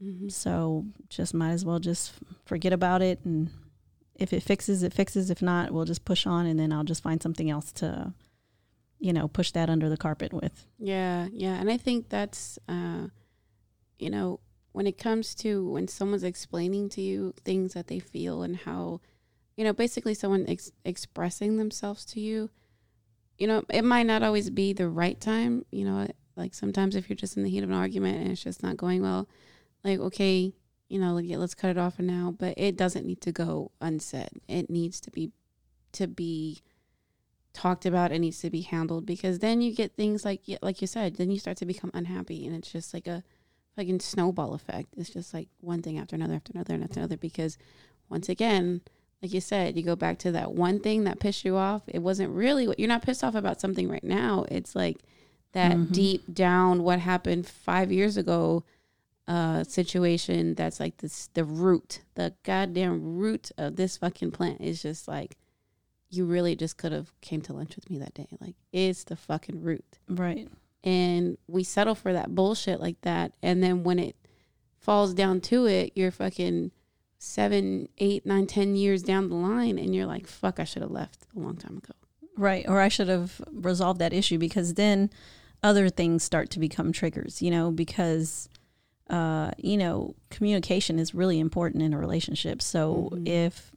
[0.04, 0.30] Mm-hmm.
[0.30, 2.14] So just might as well just
[2.46, 3.50] forget about it and
[4.20, 5.30] if it fixes, it fixes.
[5.30, 8.14] If not, we'll just push on and then I'll just find something else to,
[9.00, 10.68] you know, push that under the carpet with.
[10.78, 13.08] Yeah, yeah, and I think that's, uh,
[13.98, 14.40] you know,
[14.72, 19.02] when it comes to when someone's explaining to you things that they feel and how,
[19.56, 22.50] you know, basically someone ex- expressing themselves to you,
[23.38, 25.66] you know, it might not always be the right time.
[25.72, 28.44] You know, like sometimes if you're just in the heat of an argument and it's
[28.44, 29.28] just not going well,
[29.84, 30.54] like okay,
[30.90, 32.36] you know, like yeah, let's cut it off for now.
[32.38, 34.30] But it doesn't need to go unsaid.
[34.48, 35.32] It needs to be
[35.94, 36.62] to be
[37.54, 40.88] talked about it needs to be handled because then you get things like like you
[40.88, 43.24] said then you start to become unhappy and it's just like a
[43.76, 47.18] fucking snowball effect it's just like one thing after another after another and after another
[47.18, 47.58] because
[48.08, 48.82] once again
[49.22, 52.00] like you said you go back to that one thing that pissed you off it
[52.00, 54.98] wasn't really what you're not pissed off about something right now it's like
[55.54, 55.92] that Mhm.
[55.92, 58.64] deep down what happened five years ago
[59.30, 64.82] uh situation that's like this the root the goddamn root of this fucking plant is
[64.82, 65.38] just like
[66.10, 68.28] you really just could have came to lunch with me that day.
[68.42, 70.00] Like it's the fucking root.
[70.08, 70.50] Right.
[70.84, 73.34] And we settle for that bullshit like that.
[73.44, 74.16] And then when it
[74.78, 76.72] falls down to it, you're fucking
[77.18, 80.92] seven, eight, nine, ten years down the line and you're like, fuck, I should have
[80.92, 81.94] left a long time ago.
[82.38, 82.66] Right.
[82.68, 85.10] Or I should have resolved that issue because then
[85.62, 88.48] other things start to become triggers, you know, because,
[89.10, 92.62] uh, you know, communication is really important in a relationship.
[92.62, 93.28] So Mhm.
[93.28, 93.72] if,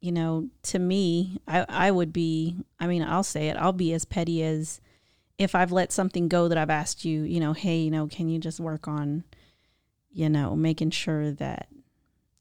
[0.00, 3.92] you know, to me, I, I would be, I mean, I'll say it, I'll be
[3.92, 4.80] as petty as
[5.38, 8.28] if I've let something go that I've asked you, you know, hey, you know, can
[8.28, 9.24] you just work on,
[10.12, 11.68] you know, making sure that,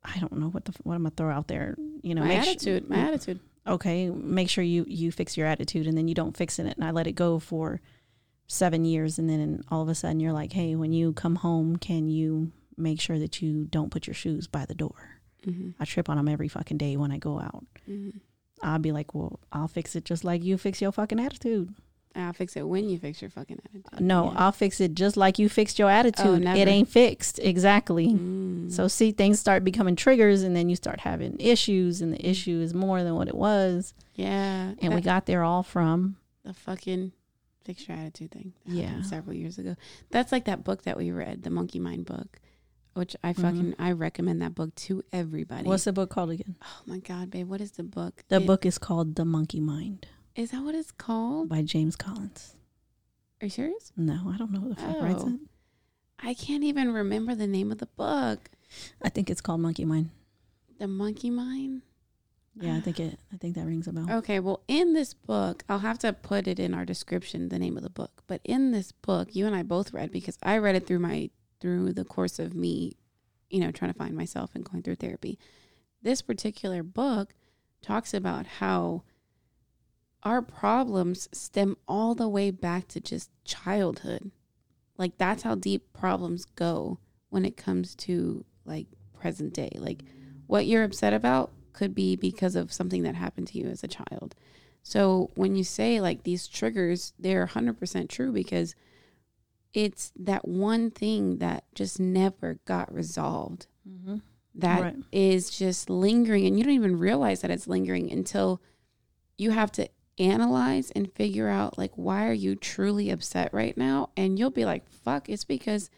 [0.04, 2.90] I don't know what the, what I'm gonna throw out there, you know, my attitude,
[2.90, 3.40] my attitude.
[3.66, 6.84] okay, make sure you you fix your attitude, and then you don't fix it, and
[6.86, 7.82] I let it go for
[8.48, 11.76] seven years, and then all of a sudden you're like, hey, when you come home,
[11.78, 15.20] can you make sure that you don't put your shoes by the door?
[15.46, 15.72] Mm-hmm.
[15.80, 17.64] I trip on them every fucking day when I go out.
[17.90, 18.18] Mm-hmm.
[18.64, 21.74] I'll be like, well, I'll fix it just like you fix your fucking attitude.
[22.16, 24.02] I'll fix it when you fix your fucking attitude.
[24.02, 24.40] No, Yeah.
[24.46, 26.42] I'll fix it just like you fixed your attitude.
[26.44, 26.58] never.
[26.60, 27.38] it ain't fixed.
[27.38, 28.08] Exactly.
[28.08, 28.72] Mm.
[28.72, 32.60] So see things start becoming triggers and then you start having issues and the issue
[32.60, 33.94] is more than what it was.
[34.16, 37.12] yeah, And we got there all from the fucking
[37.68, 38.54] fix your attitude thing.
[38.66, 39.02] Yeah.
[39.04, 39.76] several years ago.
[40.10, 42.40] That's like that book that we read, the Monkey Mind book,
[42.94, 43.42] which I Mhm.
[43.42, 45.68] fucking I recommend that book to everybody.
[45.68, 46.56] what's the book called again?
[46.62, 48.24] oh my god, babe, what is the book?
[48.30, 51.50] The It- book is called The Monkey Mind is that what it's called?
[51.50, 52.56] by James Collins.
[53.42, 53.92] Are you serious?
[53.98, 55.30] No, I don't know who the fuck writes Oh.
[55.34, 55.40] it.
[56.20, 58.50] I can't even remember the name of the book.
[59.02, 60.10] I think it's called Monkey Mind.
[60.80, 61.82] The Monkey Mind.
[62.60, 63.20] Yeah, I think it.
[63.34, 64.08] I think that rings a bell.
[64.10, 67.78] Okay, well, in this book, I'll have to put it in our description, the name
[67.78, 68.24] of the book.
[68.28, 71.30] But in this book, you and I both read because I read it through my
[71.60, 72.94] through the course of me,
[73.50, 75.40] you know, trying to find myself and going through therapy.
[76.02, 77.34] This particular book
[77.82, 79.04] talks about how
[80.24, 84.32] our problems stem all the way back to just childhood.
[84.98, 88.88] Like that's how deep problems go when it comes to like
[89.20, 89.72] present day.
[89.76, 90.04] Like
[90.48, 93.88] what you're upset about could be because of something that happened to you as a
[93.88, 94.36] child.
[94.84, 98.74] So when you say like these triggers, they're 100% true because
[99.74, 104.18] it's that one thing that just never got resolved Mm-hmm.
[104.56, 105.58] that is Right.
[105.58, 108.62] just lingering and you don't even realize that it's lingering until
[109.38, 109.88] you have to
[110.20, 114.66] analyze and figure out like why are you truly upset right now and you'll be
[114.66, 115.90] like fuck it's because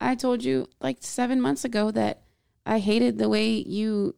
[0.00, 2.22] i told you like 7 months ago that
[2.64, 4.14] i hated the way you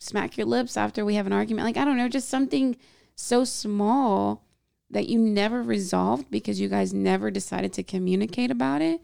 [0.00, 2.76] smack your lips after we have an argument like i don't know just something
[3.14, 4.44] so small
[4.90, 9.00] that you never resolved because you guys never decided to communicate about it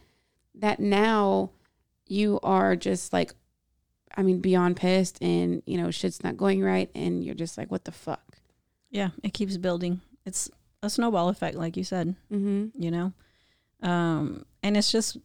[0.54, 1.50] that now
[2.08, 3.32] you are just like
[4.16, 7.70] I mean beyond pissed and you know shit's not going right and you're just like
[7.70, 8.38] what the fuck.
[8.90, 10.00] Yeah, it keeps building.
[10.24, 10.50] It's
[10.82, 12.16] a snowball effect, like you said.
[12.32, 12.70] Mhm.
[12.78, 13.12] You know,
[13.82, 15.18] um, and it's just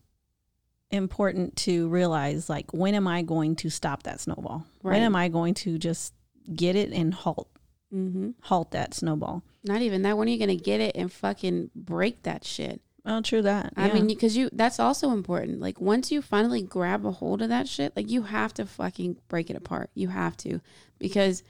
[0.92, 4.66] important to realize, like, when am I going to stop that snowball?
[4.84, 4.94] Right.
[4.94, 6.14] When am I going to just
[6.56, 7.48] get it and halt
[7.94, 8.36] Mhm.
[8.42, 9.44] halt that snowball?
[9.64, 12.82] Not even that when are you going to get it and fucking break that shit?
[13.06, 13.74] Oh, true that.
[13.76, 13.94] I Yeah.
[13.96, 15.60] mean because you that's also important.
[15.60, 19.18] Like once you finally grab a hold of that shit, like you have to fucking
[19.28, 19.90] break it apart.
[19.96, 20.62] You have to
[21.00, 21.42] because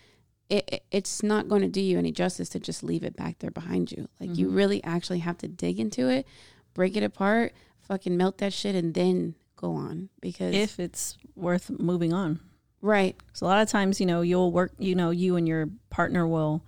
[0.49, 3.39] it, it- it's not going to do you any justice to just leave it back
[3.39, 4.07] there behind you.
[4.19, 4.55] Like you Mhm.
[4.55, 6.25] really actually have to dig into it,
[6.73, 11.69] break it apart, fucking melt that shit and then go on because if it's worth
[11.69, 12.39] moving on.
[12.81, 15.67] right So a lot of times, you know, you'll work, you know, you and your
[15.89, 16.63] partner will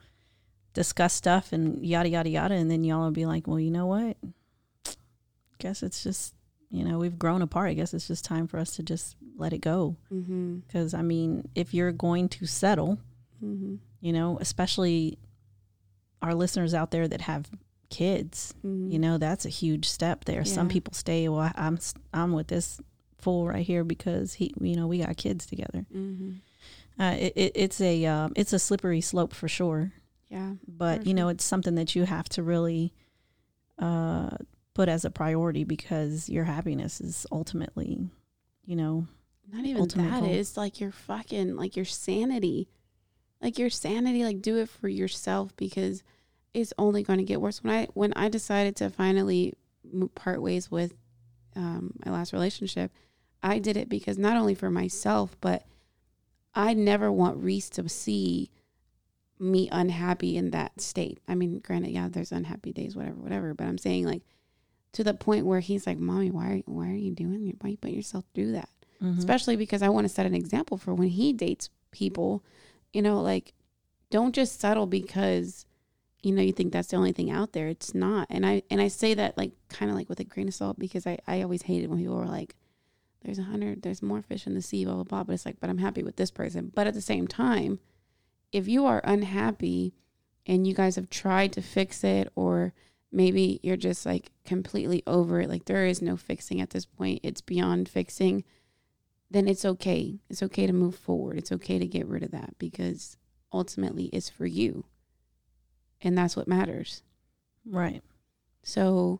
[0.73, 3.85] discuss stuff and yada yada yada, and then y'all will be like, well, you know
[3.87, 4.17] what?
[5.59, 6.33] Guess it's just,
[6.69, 7.69] you know, we've grown apart.
[7.69, 9.95] I guess it's just time for us to just let it go.
[10.11, 12.99] mhm Because I mean, if you're going to settle,
[13.43, 15.17] mhm you know, especially
[16.21, 17.49] our listeners out there that have
[17.93, 20.43] kids, mhm you know, that's a huge step there.
[20.45, 21.29] Some people stay.
[21.29, 21.77] Well, I'm
[22.13, 22.79] I'm with this
[23.17, 25.85] fool right here because he, you know, we got kids together.
[25.93, 26.39] mhm
[26.99, 29.93] Uh, it, it, it's a um, it's a slippery slope for sure,
[30.29, 32.93] yeah but For you know it's something that you have to really
[33.79, 34.29] uh,
[34.73, 38.09] put as a priority because your happiness is ultimately,
[38.65, 39.07] you know,
[39.51, 40.19] Not even that.
[40.21, 40.29] goal.
[40.33, 42.69] It's like your fucking like your sanity,
[43.41, 44.23] like your sanity.
[44.23, 46.03] Like do it for yourself because
[46.53, 47.63] it's only going to get worse.
[47.63, 49.53] When I when I decided to finally
[50.15, 50.93] part ways with
[51.55, 52.91] um, my last relationship,
[53.41, 55.63] I did it because not only for myself, but
[56.55, 58.51] I never want Reese to see
[59.39, 61.19] me unhappy in that state.
[61.27, 63.53] I mean, granted, yeah, there's unhappy days, whatever, whatever.
[63.53, 64.23] But I'm saying like
[64.93, 67.47] to the point where he's like, "Mommy, why are why are you doing?
[67.47, 67.55] It?
[67.61, 68.69] Why you put yourself through that?"
[69.01, 69.17] mhm.
[69.17, 72.43] especially because I want to set an example for when he dates people.
[72.93, 73.53] You know, like
[74.11, 75.65] don't just settle because
[76.23, 77.67] you know you think that's the only thing out there.
[77.67, 78.27] It's not.
[78.29, 80.79] And I and I say that like kind of like with a grain of salt
[80.79, 82.55] because I I always hated when people were like,
[83.23, 85.23] "There's a hundred, there's more fish in the sea," blah blah blah.
[85.23, 86.71] But it's like, but I'm happy with this person.
[86.73, 87.79] But at the same time,
[88.51, 89.93] if you are unhappy
[90.45, 92.73] and you guys have tried to fix it or
[93.11, 97.19] maybe you're just like completely over it like there is no fixing at this point
[97.23, 98.43] it's beyond fixing
[99.33, 100.19] then it's okay.
[100.29, 101.37] It's okay to move forward.
[101.37, 103.17] It's okay to get rid of that because
[103.51, 104.85] ultimately it's for you.
[106.03, 107.01] And that's what matters.
[107.65, 108.03] right.
[108.61, 109.19] So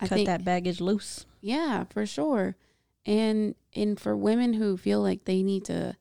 [0.00, 1.26] I Cut think that baggage loose.
[1.40, 2.56] yeah, for sure.
[3.04, 5.96] And and for women who feel like they need to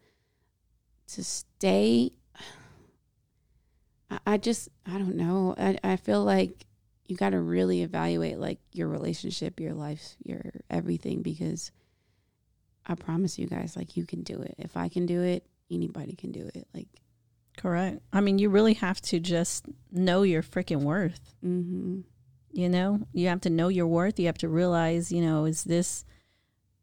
[1.07, 2.11] to stay
[4.09, 5.55] I, I just I don't know.
[5.57, 6.65] I, I feel like
[7.05, 11.71] you gotta really evaluate like your relationship, your life, your everything because
[12.85, 14.55] I promise you guys, like you can do it.
[14.57, 16.67] If I can do it, anybody can do it.
[16.73, 16.87] Like
[17.57, 18.01] Correct.
[18.11, 21.33] I mean, you really have to just know your freaking worth.
[21.43, 22.01] Mm-hmm.
[22.51, 24.19] You know, you have to know your worth.
[24.19, 26.05] You have to realize, you know, is this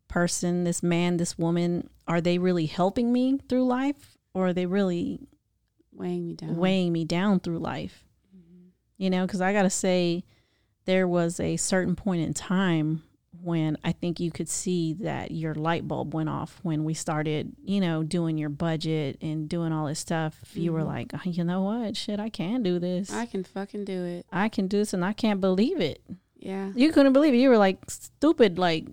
[0.09, 4.67] person, this man, this woman, are they really helping me through life or are they
[4.67, 5.21] really
[5.93, 6.57] Weighing me down.
[6.57, 8.05] weighing me down through life?
[8.99, 10.25] You know, because I got to say,
[10.85, 13.03] there was a certain point in time
[13.42, 17.52] when I think you could see that your light bulb went off when we started,
[17.64, 20.38] you know, doing your budget and doing all this stuff.
[20.55, 20.87] You were Mhm.
[20.87, 21.96] like, "Oh, you know what?
[21.96, 23.12] Shit, I can do this.
[23.12, 24.26] I can fucking do it.
[24.33, 26.00] I can do this and I can't believe it.
[26.38, 26.72] Yeah.
[26.74, 27.38] You couldn't believe it.
[27.38, 28.87] You were like stupid, like,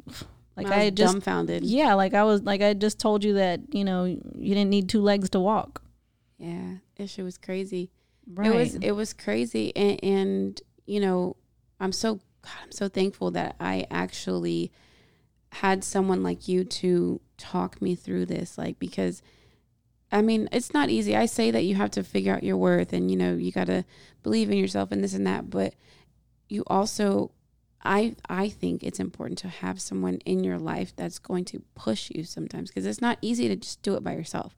[0.57, 1.63] like I I, just, dumbfounded.
[1.63, 4.89] yeah, like I was, like I just told you that, you know, you didn't need
[4.89, 5.81] two legs to walk.
[6.38, 6.75] Yeah.
[6.97, 7.91] It shit was crazy.
[8.31, 8.51] Right.
[8.51, 11.35] It was it was crazy and, and you know,
[11.79, 14.71] I'm so God, I'm so thankful that I actually
[15.52, 19.21] had someone like you to talk me through this like because
[20.12, 21.15] I mean, it's not easy.
[21.15, 23.67] I say that you have to figure out your worth and you know, you got
[23.67, 23.86] to
[24.23, 25.75] believe in yourself and this and that, but
[26.47, 27.32] you also
[27.84, 32.10] I I think it's important to have someone in your life that's going to push
[32.13, 34.56] you sometimes because it's not easy to just do it by yourself.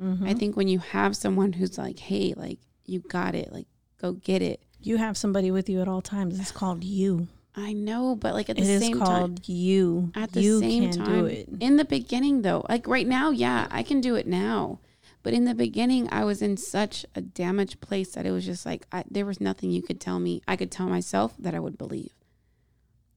[0.00, 0.26] Mhm.
[0.26, 3.52] I think when you have someone who's like, "Hey, like you got it.
[3.52, 3.66] Like
[4.00, 6.38] go get it." You have somebody with you at all times.
[6.40, 7.28] It's called you.
[7.56, 10.12] I know, but like at the It is same time called you.
[10.14, 11.48] at the you same can time do it.
[11.60, 14.78] in the beginning though, like right now, yeah, I can do it now.
[15.22, 18.64] But in the beginning, I was in such a damaged place that it was just
[18.64, 20.40] like I, there was nothing you could tell me.
[20.48, 22.14] I could tell myself that I would believe.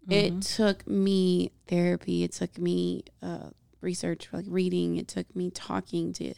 [0.10, 0.56] It Mhm.
[0.58, 2.24] took me therapy.
[2.24, 4.98] It took me uh, research, like reading.
[4.98, 6.34] It took me talking to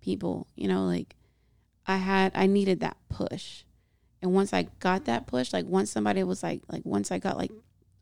[0.00, 0.48] people.
[0.54, 1.16] You know, like
[1.86, 3.62] I had, I needed that push.
[4.22, 7.36] And once I got that push, like once somebody was like, like once I got
[7.36, 7.52] like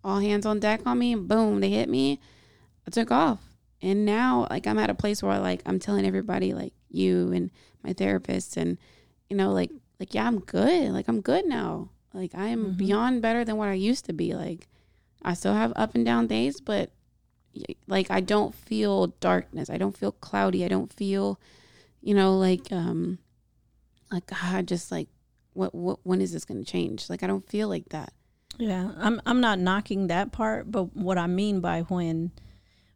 [0.02, 2.20] all hands on deck on me, and boom, they hit me.
[2.86, 3.40] I took off.
[3.82, 7.50] And now, like I'm at a place where like I'm telling everybody, like you and
[7.82, 8.78] my therapist, and
[9.28, 10.90] you know, like like yeah, I'm good.
[10.92, 11.90] Like I'm good now.
[12.12, 12.76] Like I am Mhm.
[12.76, 14.34] beyond better than what I used to be.
[14.34, 14.68] Like
[15.22, 16.90] I still have up and down days, but
[17.86, 19.68] like I don't feel darkness.
[19.70, 20.64] I don't feel cloudy.
[20.64, 21.40] I don't feel,
[22.00, 23.18] you know, like um,
[24.10, 25.08] like God, just like
[25.54, 27.08] what what when is this going to change?
[27.08, 28.12] Like I don't feel like that.
[28.58, 32.32] Yeah, I'm I'm not knocking that part, but what I mean by when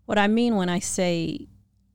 [0.05, 1.49] what I mean when I say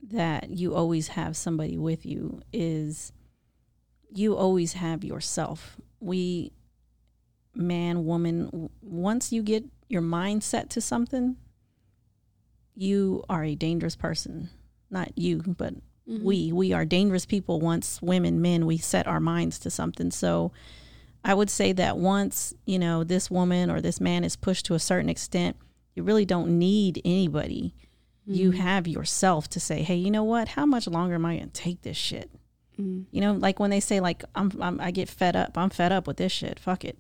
[0.10, 3.14] that you always have somebody with you is
[4.12, 5.78] you always have yourself.
[6.00, 6.52] We
[7.56, 11.38] man, woman, once you get your mind set to something,
[12.76, 14.50] you are a dangerous person.
[14.90, 15.76] Not you, but
[16.10, 16.22] Mhm.
[16.24, 17.60] we we are dangerous people.
[17.60, 20.12] Once women men we set our minds to something.
[20.12, 20.52] So
[21.26, 24.74] i would say that once you know this woman or this man is pushed to
[24.74, 25.56] a certain extent
[25.96, 27.74] you really don't need anybody.
[28.26, 28.56] You Mhm.
[28.58, 30.50] have yourself to say hey you know what?
[30.50, 32.30] How much longer am i going to take this shit?
[32.78, 33.06] Mhm.
[33.12, 35.58] you know like when they say like I'm, I'm i get fed up.
[35.58, 36.60] I'm fed up with this shit.
[36.60, 36.98] Fuck it.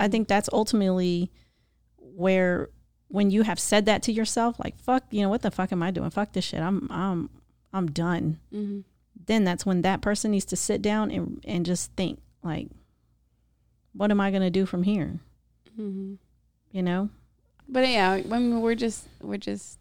[0.00, 1.30] I think that's ultimately
[1.98, 2.70] where
[3.08, 5.82] when you have said that to yourself like fuck you know what the fuck am
[5.82, 6.10] i doing?
[6.10, 6.60] Fuck this shit.
[6.60, 7.30] I'm i'm
[7.76, 8.84] i'm done Mhm.
[9.26, 12.68] then that's when that person needs to sit down and and just think like
[13.92, 15.20] what am i going to do from here
[15.78, 16.18] Mhm.
[16.72, 17.10] you know
[17.68, 19.78] But yeah, I mean, we're just we're just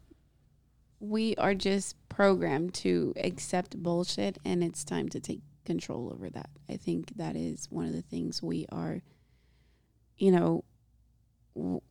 [0.99, 6.49] we are just programmed to accept bullshit, and it's time to take control over that.
[6.67, 9.03] I think that is one of the things we are,
[10.17, 10.63] you know,
[11.55, 11.81] w-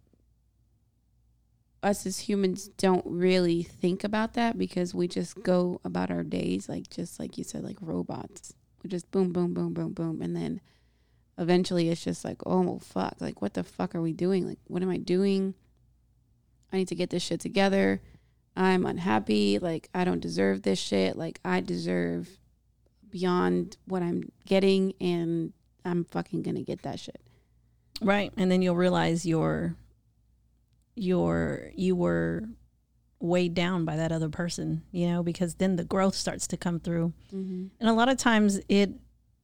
[1.84, 6.68] us as humans don't really think about that because we just go about our days
[6.68, 8.54] like just like you said, like robots.
[8.82, 10.60] We just boom, boom, boom, boom, boom, and then
[11.38, 14.46] eventually it's just like, oh fuck, like what the fuck are we doing?
[14.46, 15.54] Like what am I doing?
[16.72, 18.00] I need to get this shit together.
[18.56, 19.58] I'm unhappy.
[19.58, 21.16] Like, I don't deserve this shit.
[21.16, 22.28] Like, I deserve
[23.10, 25.52] beyond what I'm getting, and
[25.84, 27.20] I'm fucking gonna get that shit.
[28.02, 29.76] right and then you'll realize you're
[30.94, 32.44] you're you were
[33.20, 36.78] weighed down by that other person you know because then the growth starts to come
[36.78, 37.66] through Mm-hmm.
[37.80, 38.90] and a lot of times it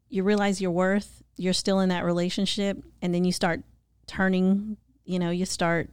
[0.09, 3.63] you realize your worth you're still in that relationship and then you start
[4.07, 5.91] turning you know you start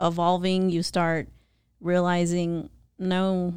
[0.00, 1.28] evolving you start
[1.80, 3.54] realizing no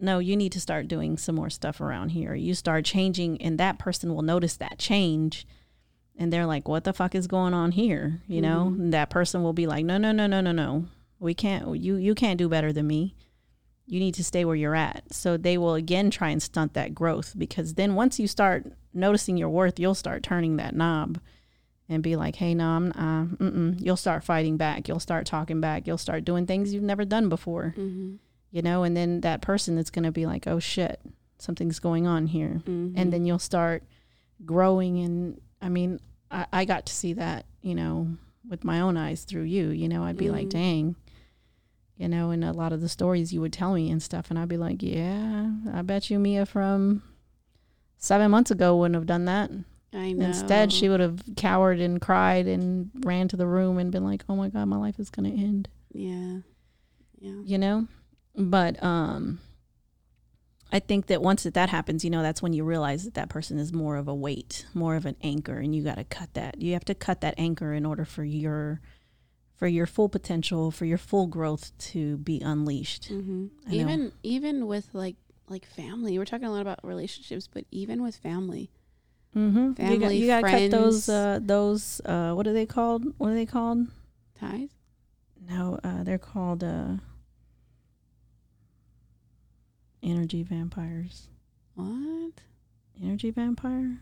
[0.00, 3.58] no you need to start doing some more stuff around here you start changing and
[3.58, 5.46] that person will notice that change
[6.18, 8.78] and they're like what the fuck is going on here you know Mhm.
[8.80, 10.86] and that person will be like no no no no no no
[11.18, 13.14] we can't you you can't do better than me
[13.86, 15.12] you need to stay where you're at.
[15.12, 19.36] So they will again try and stunt that growth because then once you start noticing
[19.36, 21.18] your worth, you'll start turning that knob
[21.88, 23.78] and be like, hey, no, I'm, uh, mm-mm.
[23.84, 24.86] you'll start fighting back.
[24.88, 25.86] You'll start talking back.
[25.86, 28.14] You'll start doing things you've never done before, Mm-hmm.
[28.52, 31.00] you know, and then that person is going to be like, oh shit,
[31.38, 32.62] something's going on here.
[32.64, 32.96] Mm-hmm.
[32.96, 33.82] And then you'll start
[34.44, 36.00] growing and I mean,
[36.30, 38.08] I, I got to see that, you know,
[38.48, 40.50] with my own eyes through you, you know, I'd be like, Mhm.
[40.50, 40.96] dang,
[41.96, 44.38] you know, and a lot of the stories you would tell me and stuff, and
[44.38, 47.02] I'd be like, yeah, I bet you Mia from
[47.98, 49.50] seven months ago wouldn't have done that.
[49.94, 50.26] I know.
[50.26, 54.24] Instead, she would have cowered and cried and ran to the room and been like,
[54.28, 56.38] oh my God, my life is going to end Yeah.
[57.20, 57.40] Yeah.
[57.44, 57.86] you know
[58.34, 59.38] but um
[60.72, 63.28] i think that once that, that happens you know that's when you realize that that
[63.28, 66.34] person is more of a weight more of an anchor and you got to cut
[66.34, 66.60] that.
[66.60, 68.80] You have to cut that anchor in order for your
[69.54, 73.06] for your full potential for your full growth to be unleashed.
[73.06, 73.74] Hmm know.
[73.74, 75.16] Even even with like
[75.48, 78.70] like family, we're talking a lot about relationships, but even with family,
[79.36, 79.58] mm-hmm.
[79.58, 83.04] you got, Family, you got to cut those uh those uh what are they called?
[83.18, 83.86] What are they called?
[84.38, 84.70] Ties.
[85.48, 86.96] no uh they're called uh
[90.02, 91.28] energy vampires
[91.74, 92.32] What?
[93.02, 93.98] Energy vampire?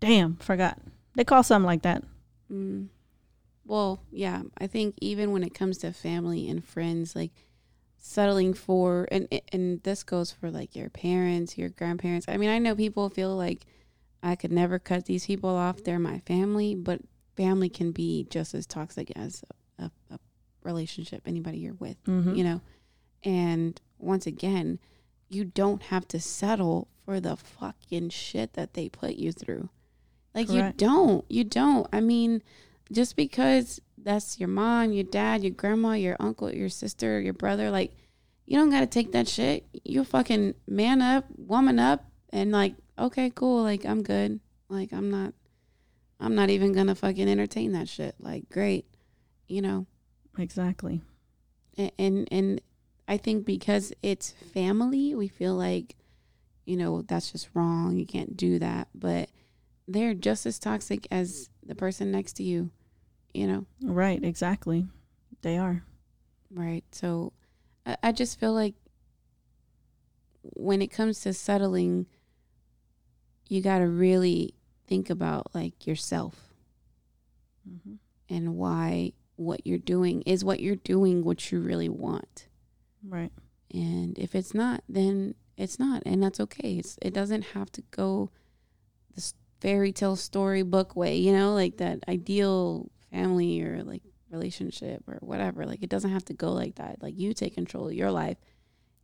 [0.00, 0.78] Damn, forgot.
[1.14, 2.02] They call something like that.
[2.52, 2.88] Mm.
[3.66, 7.30] Well, yeah, I think even when it comes to family and friends, like
[7.96, 12.26] settling for, and and this goes for like your parents, your grandparents.
[12.28, 13.64] I mean, I know people feel like
[14.22, 15.82] I could never cut these people off.
[15.84, 17.00] They're my family, but
[17.36, 19.42] family can be just as toxic as
[19.78, 20.18] a, a, a
[20.62, 21.22] relationship.
[21.26, 22.34] Anybody you're with, Mm-hmm.
[22.34, 22.60] you know.
[23.22, 24.78] And once again,
[25.28, 29.68] you don't have to settle for the fucking shit that they put you through.
[30.34, 30.80] Like Correct.
[30.80, 31.24] you don't.
[31.28, 31.86] You don't.
[31.92, 32.42] I mean,
[32.90, 37.70] just because that's your mom, your dad, your grandma, your uncle, your sister, your brother,
[37.70, 37.92] like
[38.46, 39.64] you don't got to take that shit.
[39.84, 44.40] You fucking man up, woman up and like, okay, cool, like I'm good.
[44.68, 45.34] Like I'm not
[46.20, 48.14] I'm not even going to fucking entertain that shit.
[48.18, 48.86] Like great.
[49.46, 49.86] You know.
[50.38, 51.00] Exactly.
[51.78, 52.60] A- and and
[53.06, 55.96] I think because it's family, we feel like,
[56.64, 57.96] you know, that's just wrong.
[57.96, 58.88] You can't do that.
[58.94, 59.28] But
[59.86, 62.70] they're just as toxic as the person next to you,
[63.34, 63.66] you know?
[63.82, 64.86] Right, exactly.
[65.42, 65.84] They are.
[66.50, 66.84] Right.
[66.92, 67.32] So
[67.84, 68.74] I, I just feel like
[70.42, 72.06] when it comes to settling,
[73.48, 74.54] you got to really
[74.86, 76.36] think about like yourself
[77.66, 77.94] Mm-hmm.
[78.28, 82.46] and why what you're doing is what you're doing what you really want.
[83.06, 83.32] Right.
[83.72, 86.78] And if it's not, then it's not, and that's okay.
[86.78, 88.30] It's it doesn't have to go
[89.14, 95.18] this fairy tale storybook way, you know, like that ideal family or like relationship or
[95.20, 95.64] whatever.
[95.64, 97.02] Like it doesn't have to go like that.
[97.02, 98.36] Like you take control of your life,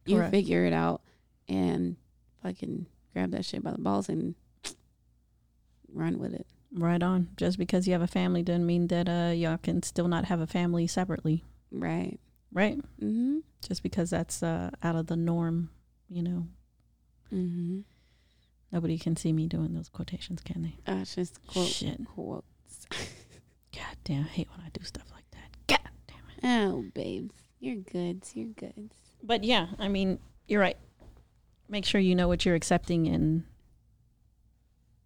[0.06, 0.30] you Correct.
[0.32, 1.02] figure it out,
[1.48, 1.96] and
[2.42, 4.34] fucking grab that shit by the balls and
[5.92, 6.46] run with it.
[6.72, 7.28] Right on.
[7.36, 10.40] Just because you have a family doesn't mean that uh y'all can still not have
[10.40, 11.44] a family separately.
[11.72, 12.18] Right.
[12.52, 12.78] Right?
[13.00, 13.38] Mm-hmm.
[13.66, 15.70] Just because that's uh out of the norm,
[16.08, 16.46] you know.
[17.32, 17.80] Mm-hmm.
[18.72, 20.92] Nobody can see me doing those quotations, can they?
[20.92, 22.00] Uh, it's just quote Shit.
[22.06, 22.86] quotes.
[23.74, 25.56] God damn, I hate when I do stuff like that.
[25.66, 26.16] God damn
[26.68, 26.70] it.
[26.72, 28.22] Oh, babes, you're good.
[28.34, 28.90] You're good.
[29.22, 30.76] But yeah, I mean, you're right.
[31.68, 33.44] Make sure you know what you're accepting in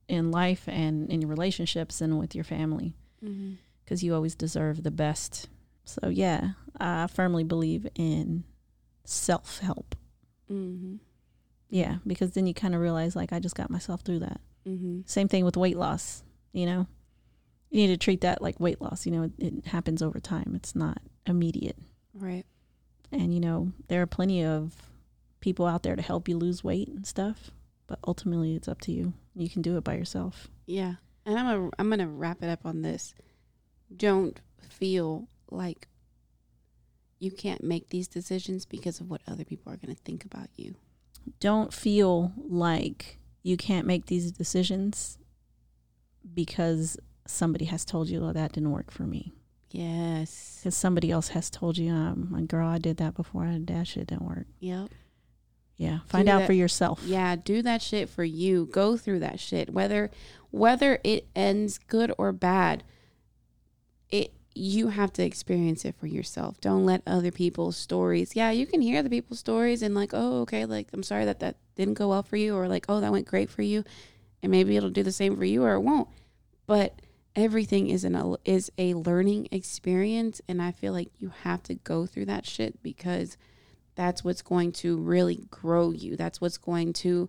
[0.09, 3.55] in life and in your relationships and with your family Mm-hmm.
[3.83, 5.49] because you always deserve the best.
[5.85, 8.45] So yeah, I firmly believe in
[9.05, 9.95] self-help.
[10.51, 10.97] Mm-hmm.
[11.69, 14.41] Yeah, because then you kind of realize like I just got myself through that.
[14.67, 15.01] Mm-hmm.
[15.07, 16.23] Same thing with weight loss,
[16.53, 16.87] you know.
[17.71, 20.53] You need to treat that like weight loss, you know, it, it happens over time.
[20.55, 21.77] It's not immediate.
[22.15, 22.45] Right.
[23.11, 24.75] And you know, there are plenty of
[25.41, 27.51] people out there to help you lose weight and stuff,
[27.87, 29.13] but ultimately it's up to you.
[29.35, 30.49] You can do it by yourself.
[30.67, 30.95] Yeah.
[31.27, 33.15] And I'm a, I'm gonna wrap it up on this.
[33.95, 35.89] Don't feel like
[37.19, 40.75] you can't make these decisions because of what other people are gonna think about you.
[41.41, 45.19] Don't feel like you can't make these decisions
[46.35, 46.97] because
[47.27, 49.33] somebody has told you, "Oh, that didn't work for me."
[49.71, 50.59] Yes.
[50.61, 53.45] Because somebody else has told you, um, "My girl, I did that before.
[53.45, 54.91] I that shit didn't work." Yep.
[55.77, 57.03] Yeah, find Do out that- for yourself.
[57.05, 58.67] Yeah, do that shit for you.
[58.67, 59.71] Go through that shit.
[59.73, 60.11] Whether
[60.51, 62.85] whether it ends good or bad,
[64.55, 66.61] you have to experience it for yourself.
[66.61, 68.37] Don't let other people's stories.
[68.37, 71.41] Yeah, you can hear the people's stories and like, "Oh, okay, like I'm sorry that
[71.41, 73.85] that didn't go well for you," or like, "Oh, that went great for you."
[74.43, 76.09] And maybe it'll do the same for you or it won't.
[76.67, 77.01] But
[77.35, 82.07] everything is an is a learning experience and I feel like you have to go
[82.07, 83.37] through that shit because
[83.97, 86.17] that's what's going to really grow you.
[86.17, 87.29] That's what's going to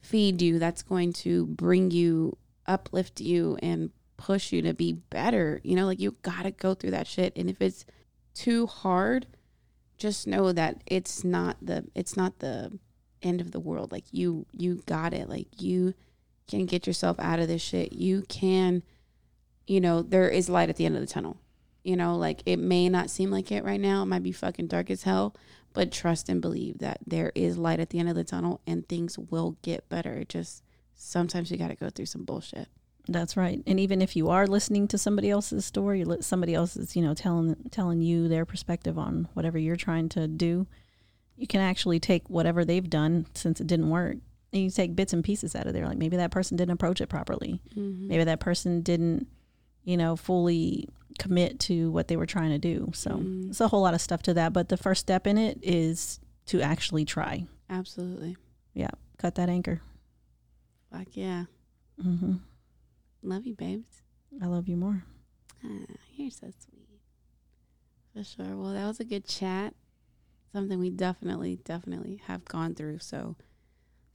[0.00, 0.58] feed you.
[0.58, 2.36] That's going to bring you,
[2.66, 3.90] uplift you, and
[4.20, 5.60] push you to be better.
[5.64, 7.32] You know, like you got to go through that shit.
[7.36, 7.86] And if it's
[8.34, 9.26] too hard,
[9.96, 12.78] just know that it's not the it's not the
[13.22, 13.90] end of the world.
[13.90, 15.28] Like you you got it.
[15.28, 15.94] Like you
[16.46, 17.94] can get yourself out of this shit.
[17.94, 18.82] You can,
[19.66, 21.38] you know, there is light at the end of the tunnel.
[21.82, 24.02] You know, like it may not seem like it right now.
[24.02, 25.34] It might be fucking dark as hell,
[25.72, 28.86] but trust and believe that there is light at the end of the tunnel and
[28.86, 30.12] things will get better.
[30.12, 30.62] It just
[30.94, 32.68] sometimes you got to go through some bullshit.
[33.12, 33.60] That's right.
[33.66, 37.12] And even if you are listening to somebody else's story, somebody else is, you know,
[37.12, 40.68] telling telling you their perspective on whatever you're trying to do,
[41.36, 44.16] you can actually take whatever they've done since it didn't work.
[44.52, 45.86] And you take bits and pieces out of there.
[45.86, 47.60] Like maybe that person didn't approach it properly.
[47.76, 48.08] Mm-hmm.
[48.08, 49.26] Maybe that person didn't,
[49.84, 50.88] you know, fully
[51.18, 52.90] commit to what they were trying to do.
[52.94, 53.50] So Mhm.
[53.50, 54.52] it's a whole lot of stuff to that.
[54.52, 57.46] But the first step in it is to actually try.
[57.68, 58.36] Absolutely.
[58.74, 58.90] Yeah.
[59.18, 59.80] Cut that anchor.
[60.92, 61.46] Fuck yeah.
[62.00, 62.34] hmm
[63.22, 64.02] Love you, babes.
[64.42, 65.04] I love you more.
[65.64, 65.68] Ah,
[66.14, 66.86] you're so sweet.
[68.14, 68.56] For sure.
[68.56, 69.74] Well, that was a good chat.
[70.52, 72.98] Something we definitely, definitely have gone through.
[73.00, 73.36] So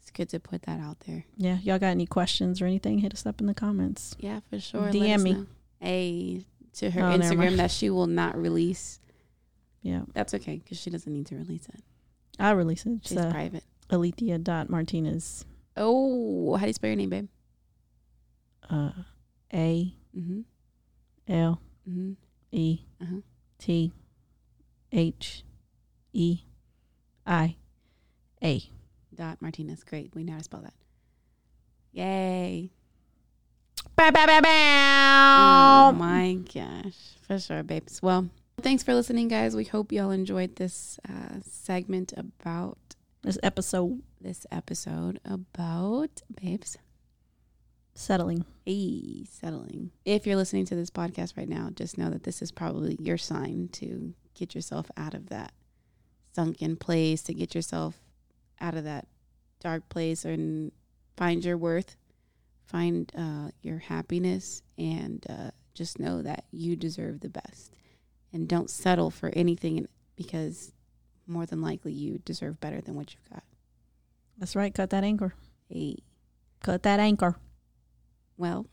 [0.02, 1.26] it's good to put that out there.
[1.38, 1.60] Yeah.
[1.64, 3.00] Y'all got any questions or anything?
[3.00, 4.16] Hit us up in the comments.
[4.20, 4.90] Yeah, for sure.
[4.90, 5.46] DM me.
[5.82, 9.00] A to her Oh, Instagram that she will not release.
[9.82, 10.02] Yeah.
[10.14, 11.82] That's okay because she doesn't need to release it.
[12.40, 13.00] I'll release it.
[13.04, 13.64] She's uh, private.
[13.90, 15.46] Aletheia.martinez.
[15.78, 17.28] Oh, how do you spell your name, babe?
[18.70, 18.92] Uh,
[19.54, 20.42] A Mm-hmm.
[21.28, 22.14] L Mm-hmm.
[22.52, 23.18] E Uh-huh.
[23.60, 23.92] T
[24.92, 25.44] H
[26.14, 26.40] E
[27.26, 27.56] I
[28.44, 28.64] A.
[29.14, 29.84] Dot Martinez.
[29.84, 30.14] Great.
[30.16, 30.74] We know how to spell that.
[31.94, 32.70] Yay.
[33.96, 36.98] Bow, bow, bow, Oh my gosh.
[37.22, 38.02] For sure, babes.
[38.02, 38.30] Well,
[38.62, 39.56] thanks for listening, guys.
[39.56, 42.78] We hope y'all enjoyed this uh, segment about
[43.22, 46.78] This episode this episode about babes.
[47.96, 48.46] Settling.
[48.66, 49.92] Hey, settling.
[50.04, 53.18] If you're listening to this podcast right now, just know that this is probably your
[53.18, 55.54] sign to get yourself out of that
[56.34, 57.96] sunken place, to get yourself
[58.60, 59.08] out of that
[59.62, 60.72] dark place and
[61.16, 61.96] find your worth,
[62.66, 67.74] find uh, your happiness, and uh, just know that you deserve the best.
[68.34, 69.88] And don't settle for anything
[70.18, 70.74] because
[71.26, 73.44] more than likely you deserve better than what you've got.
[74.38, 74.74] That's right.
[74.74, 75.34] Cut that anchor.
[75.70, 76.00] Hey.
[76.62, 77.38] Cut that anchor.
[78.38, 78.68] Well,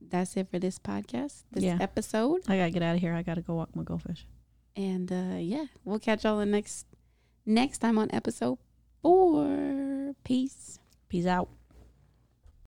[0.00, 1.78] that's it for this podcast, this Yeah.
[1.80, 2.40] episode.
[2.48, 3.14] I gotta get out of here.
[3.14, 4.26] I gotta go walk my goldfish.
[4.76, 6.86] And uh yeah, we'll catch y'all the next
[7.44, 8.58] next time on episode
[9.02, 10.14] four.
[10.24, 10.78] Peace.
[11.08, 11.48] Peace out.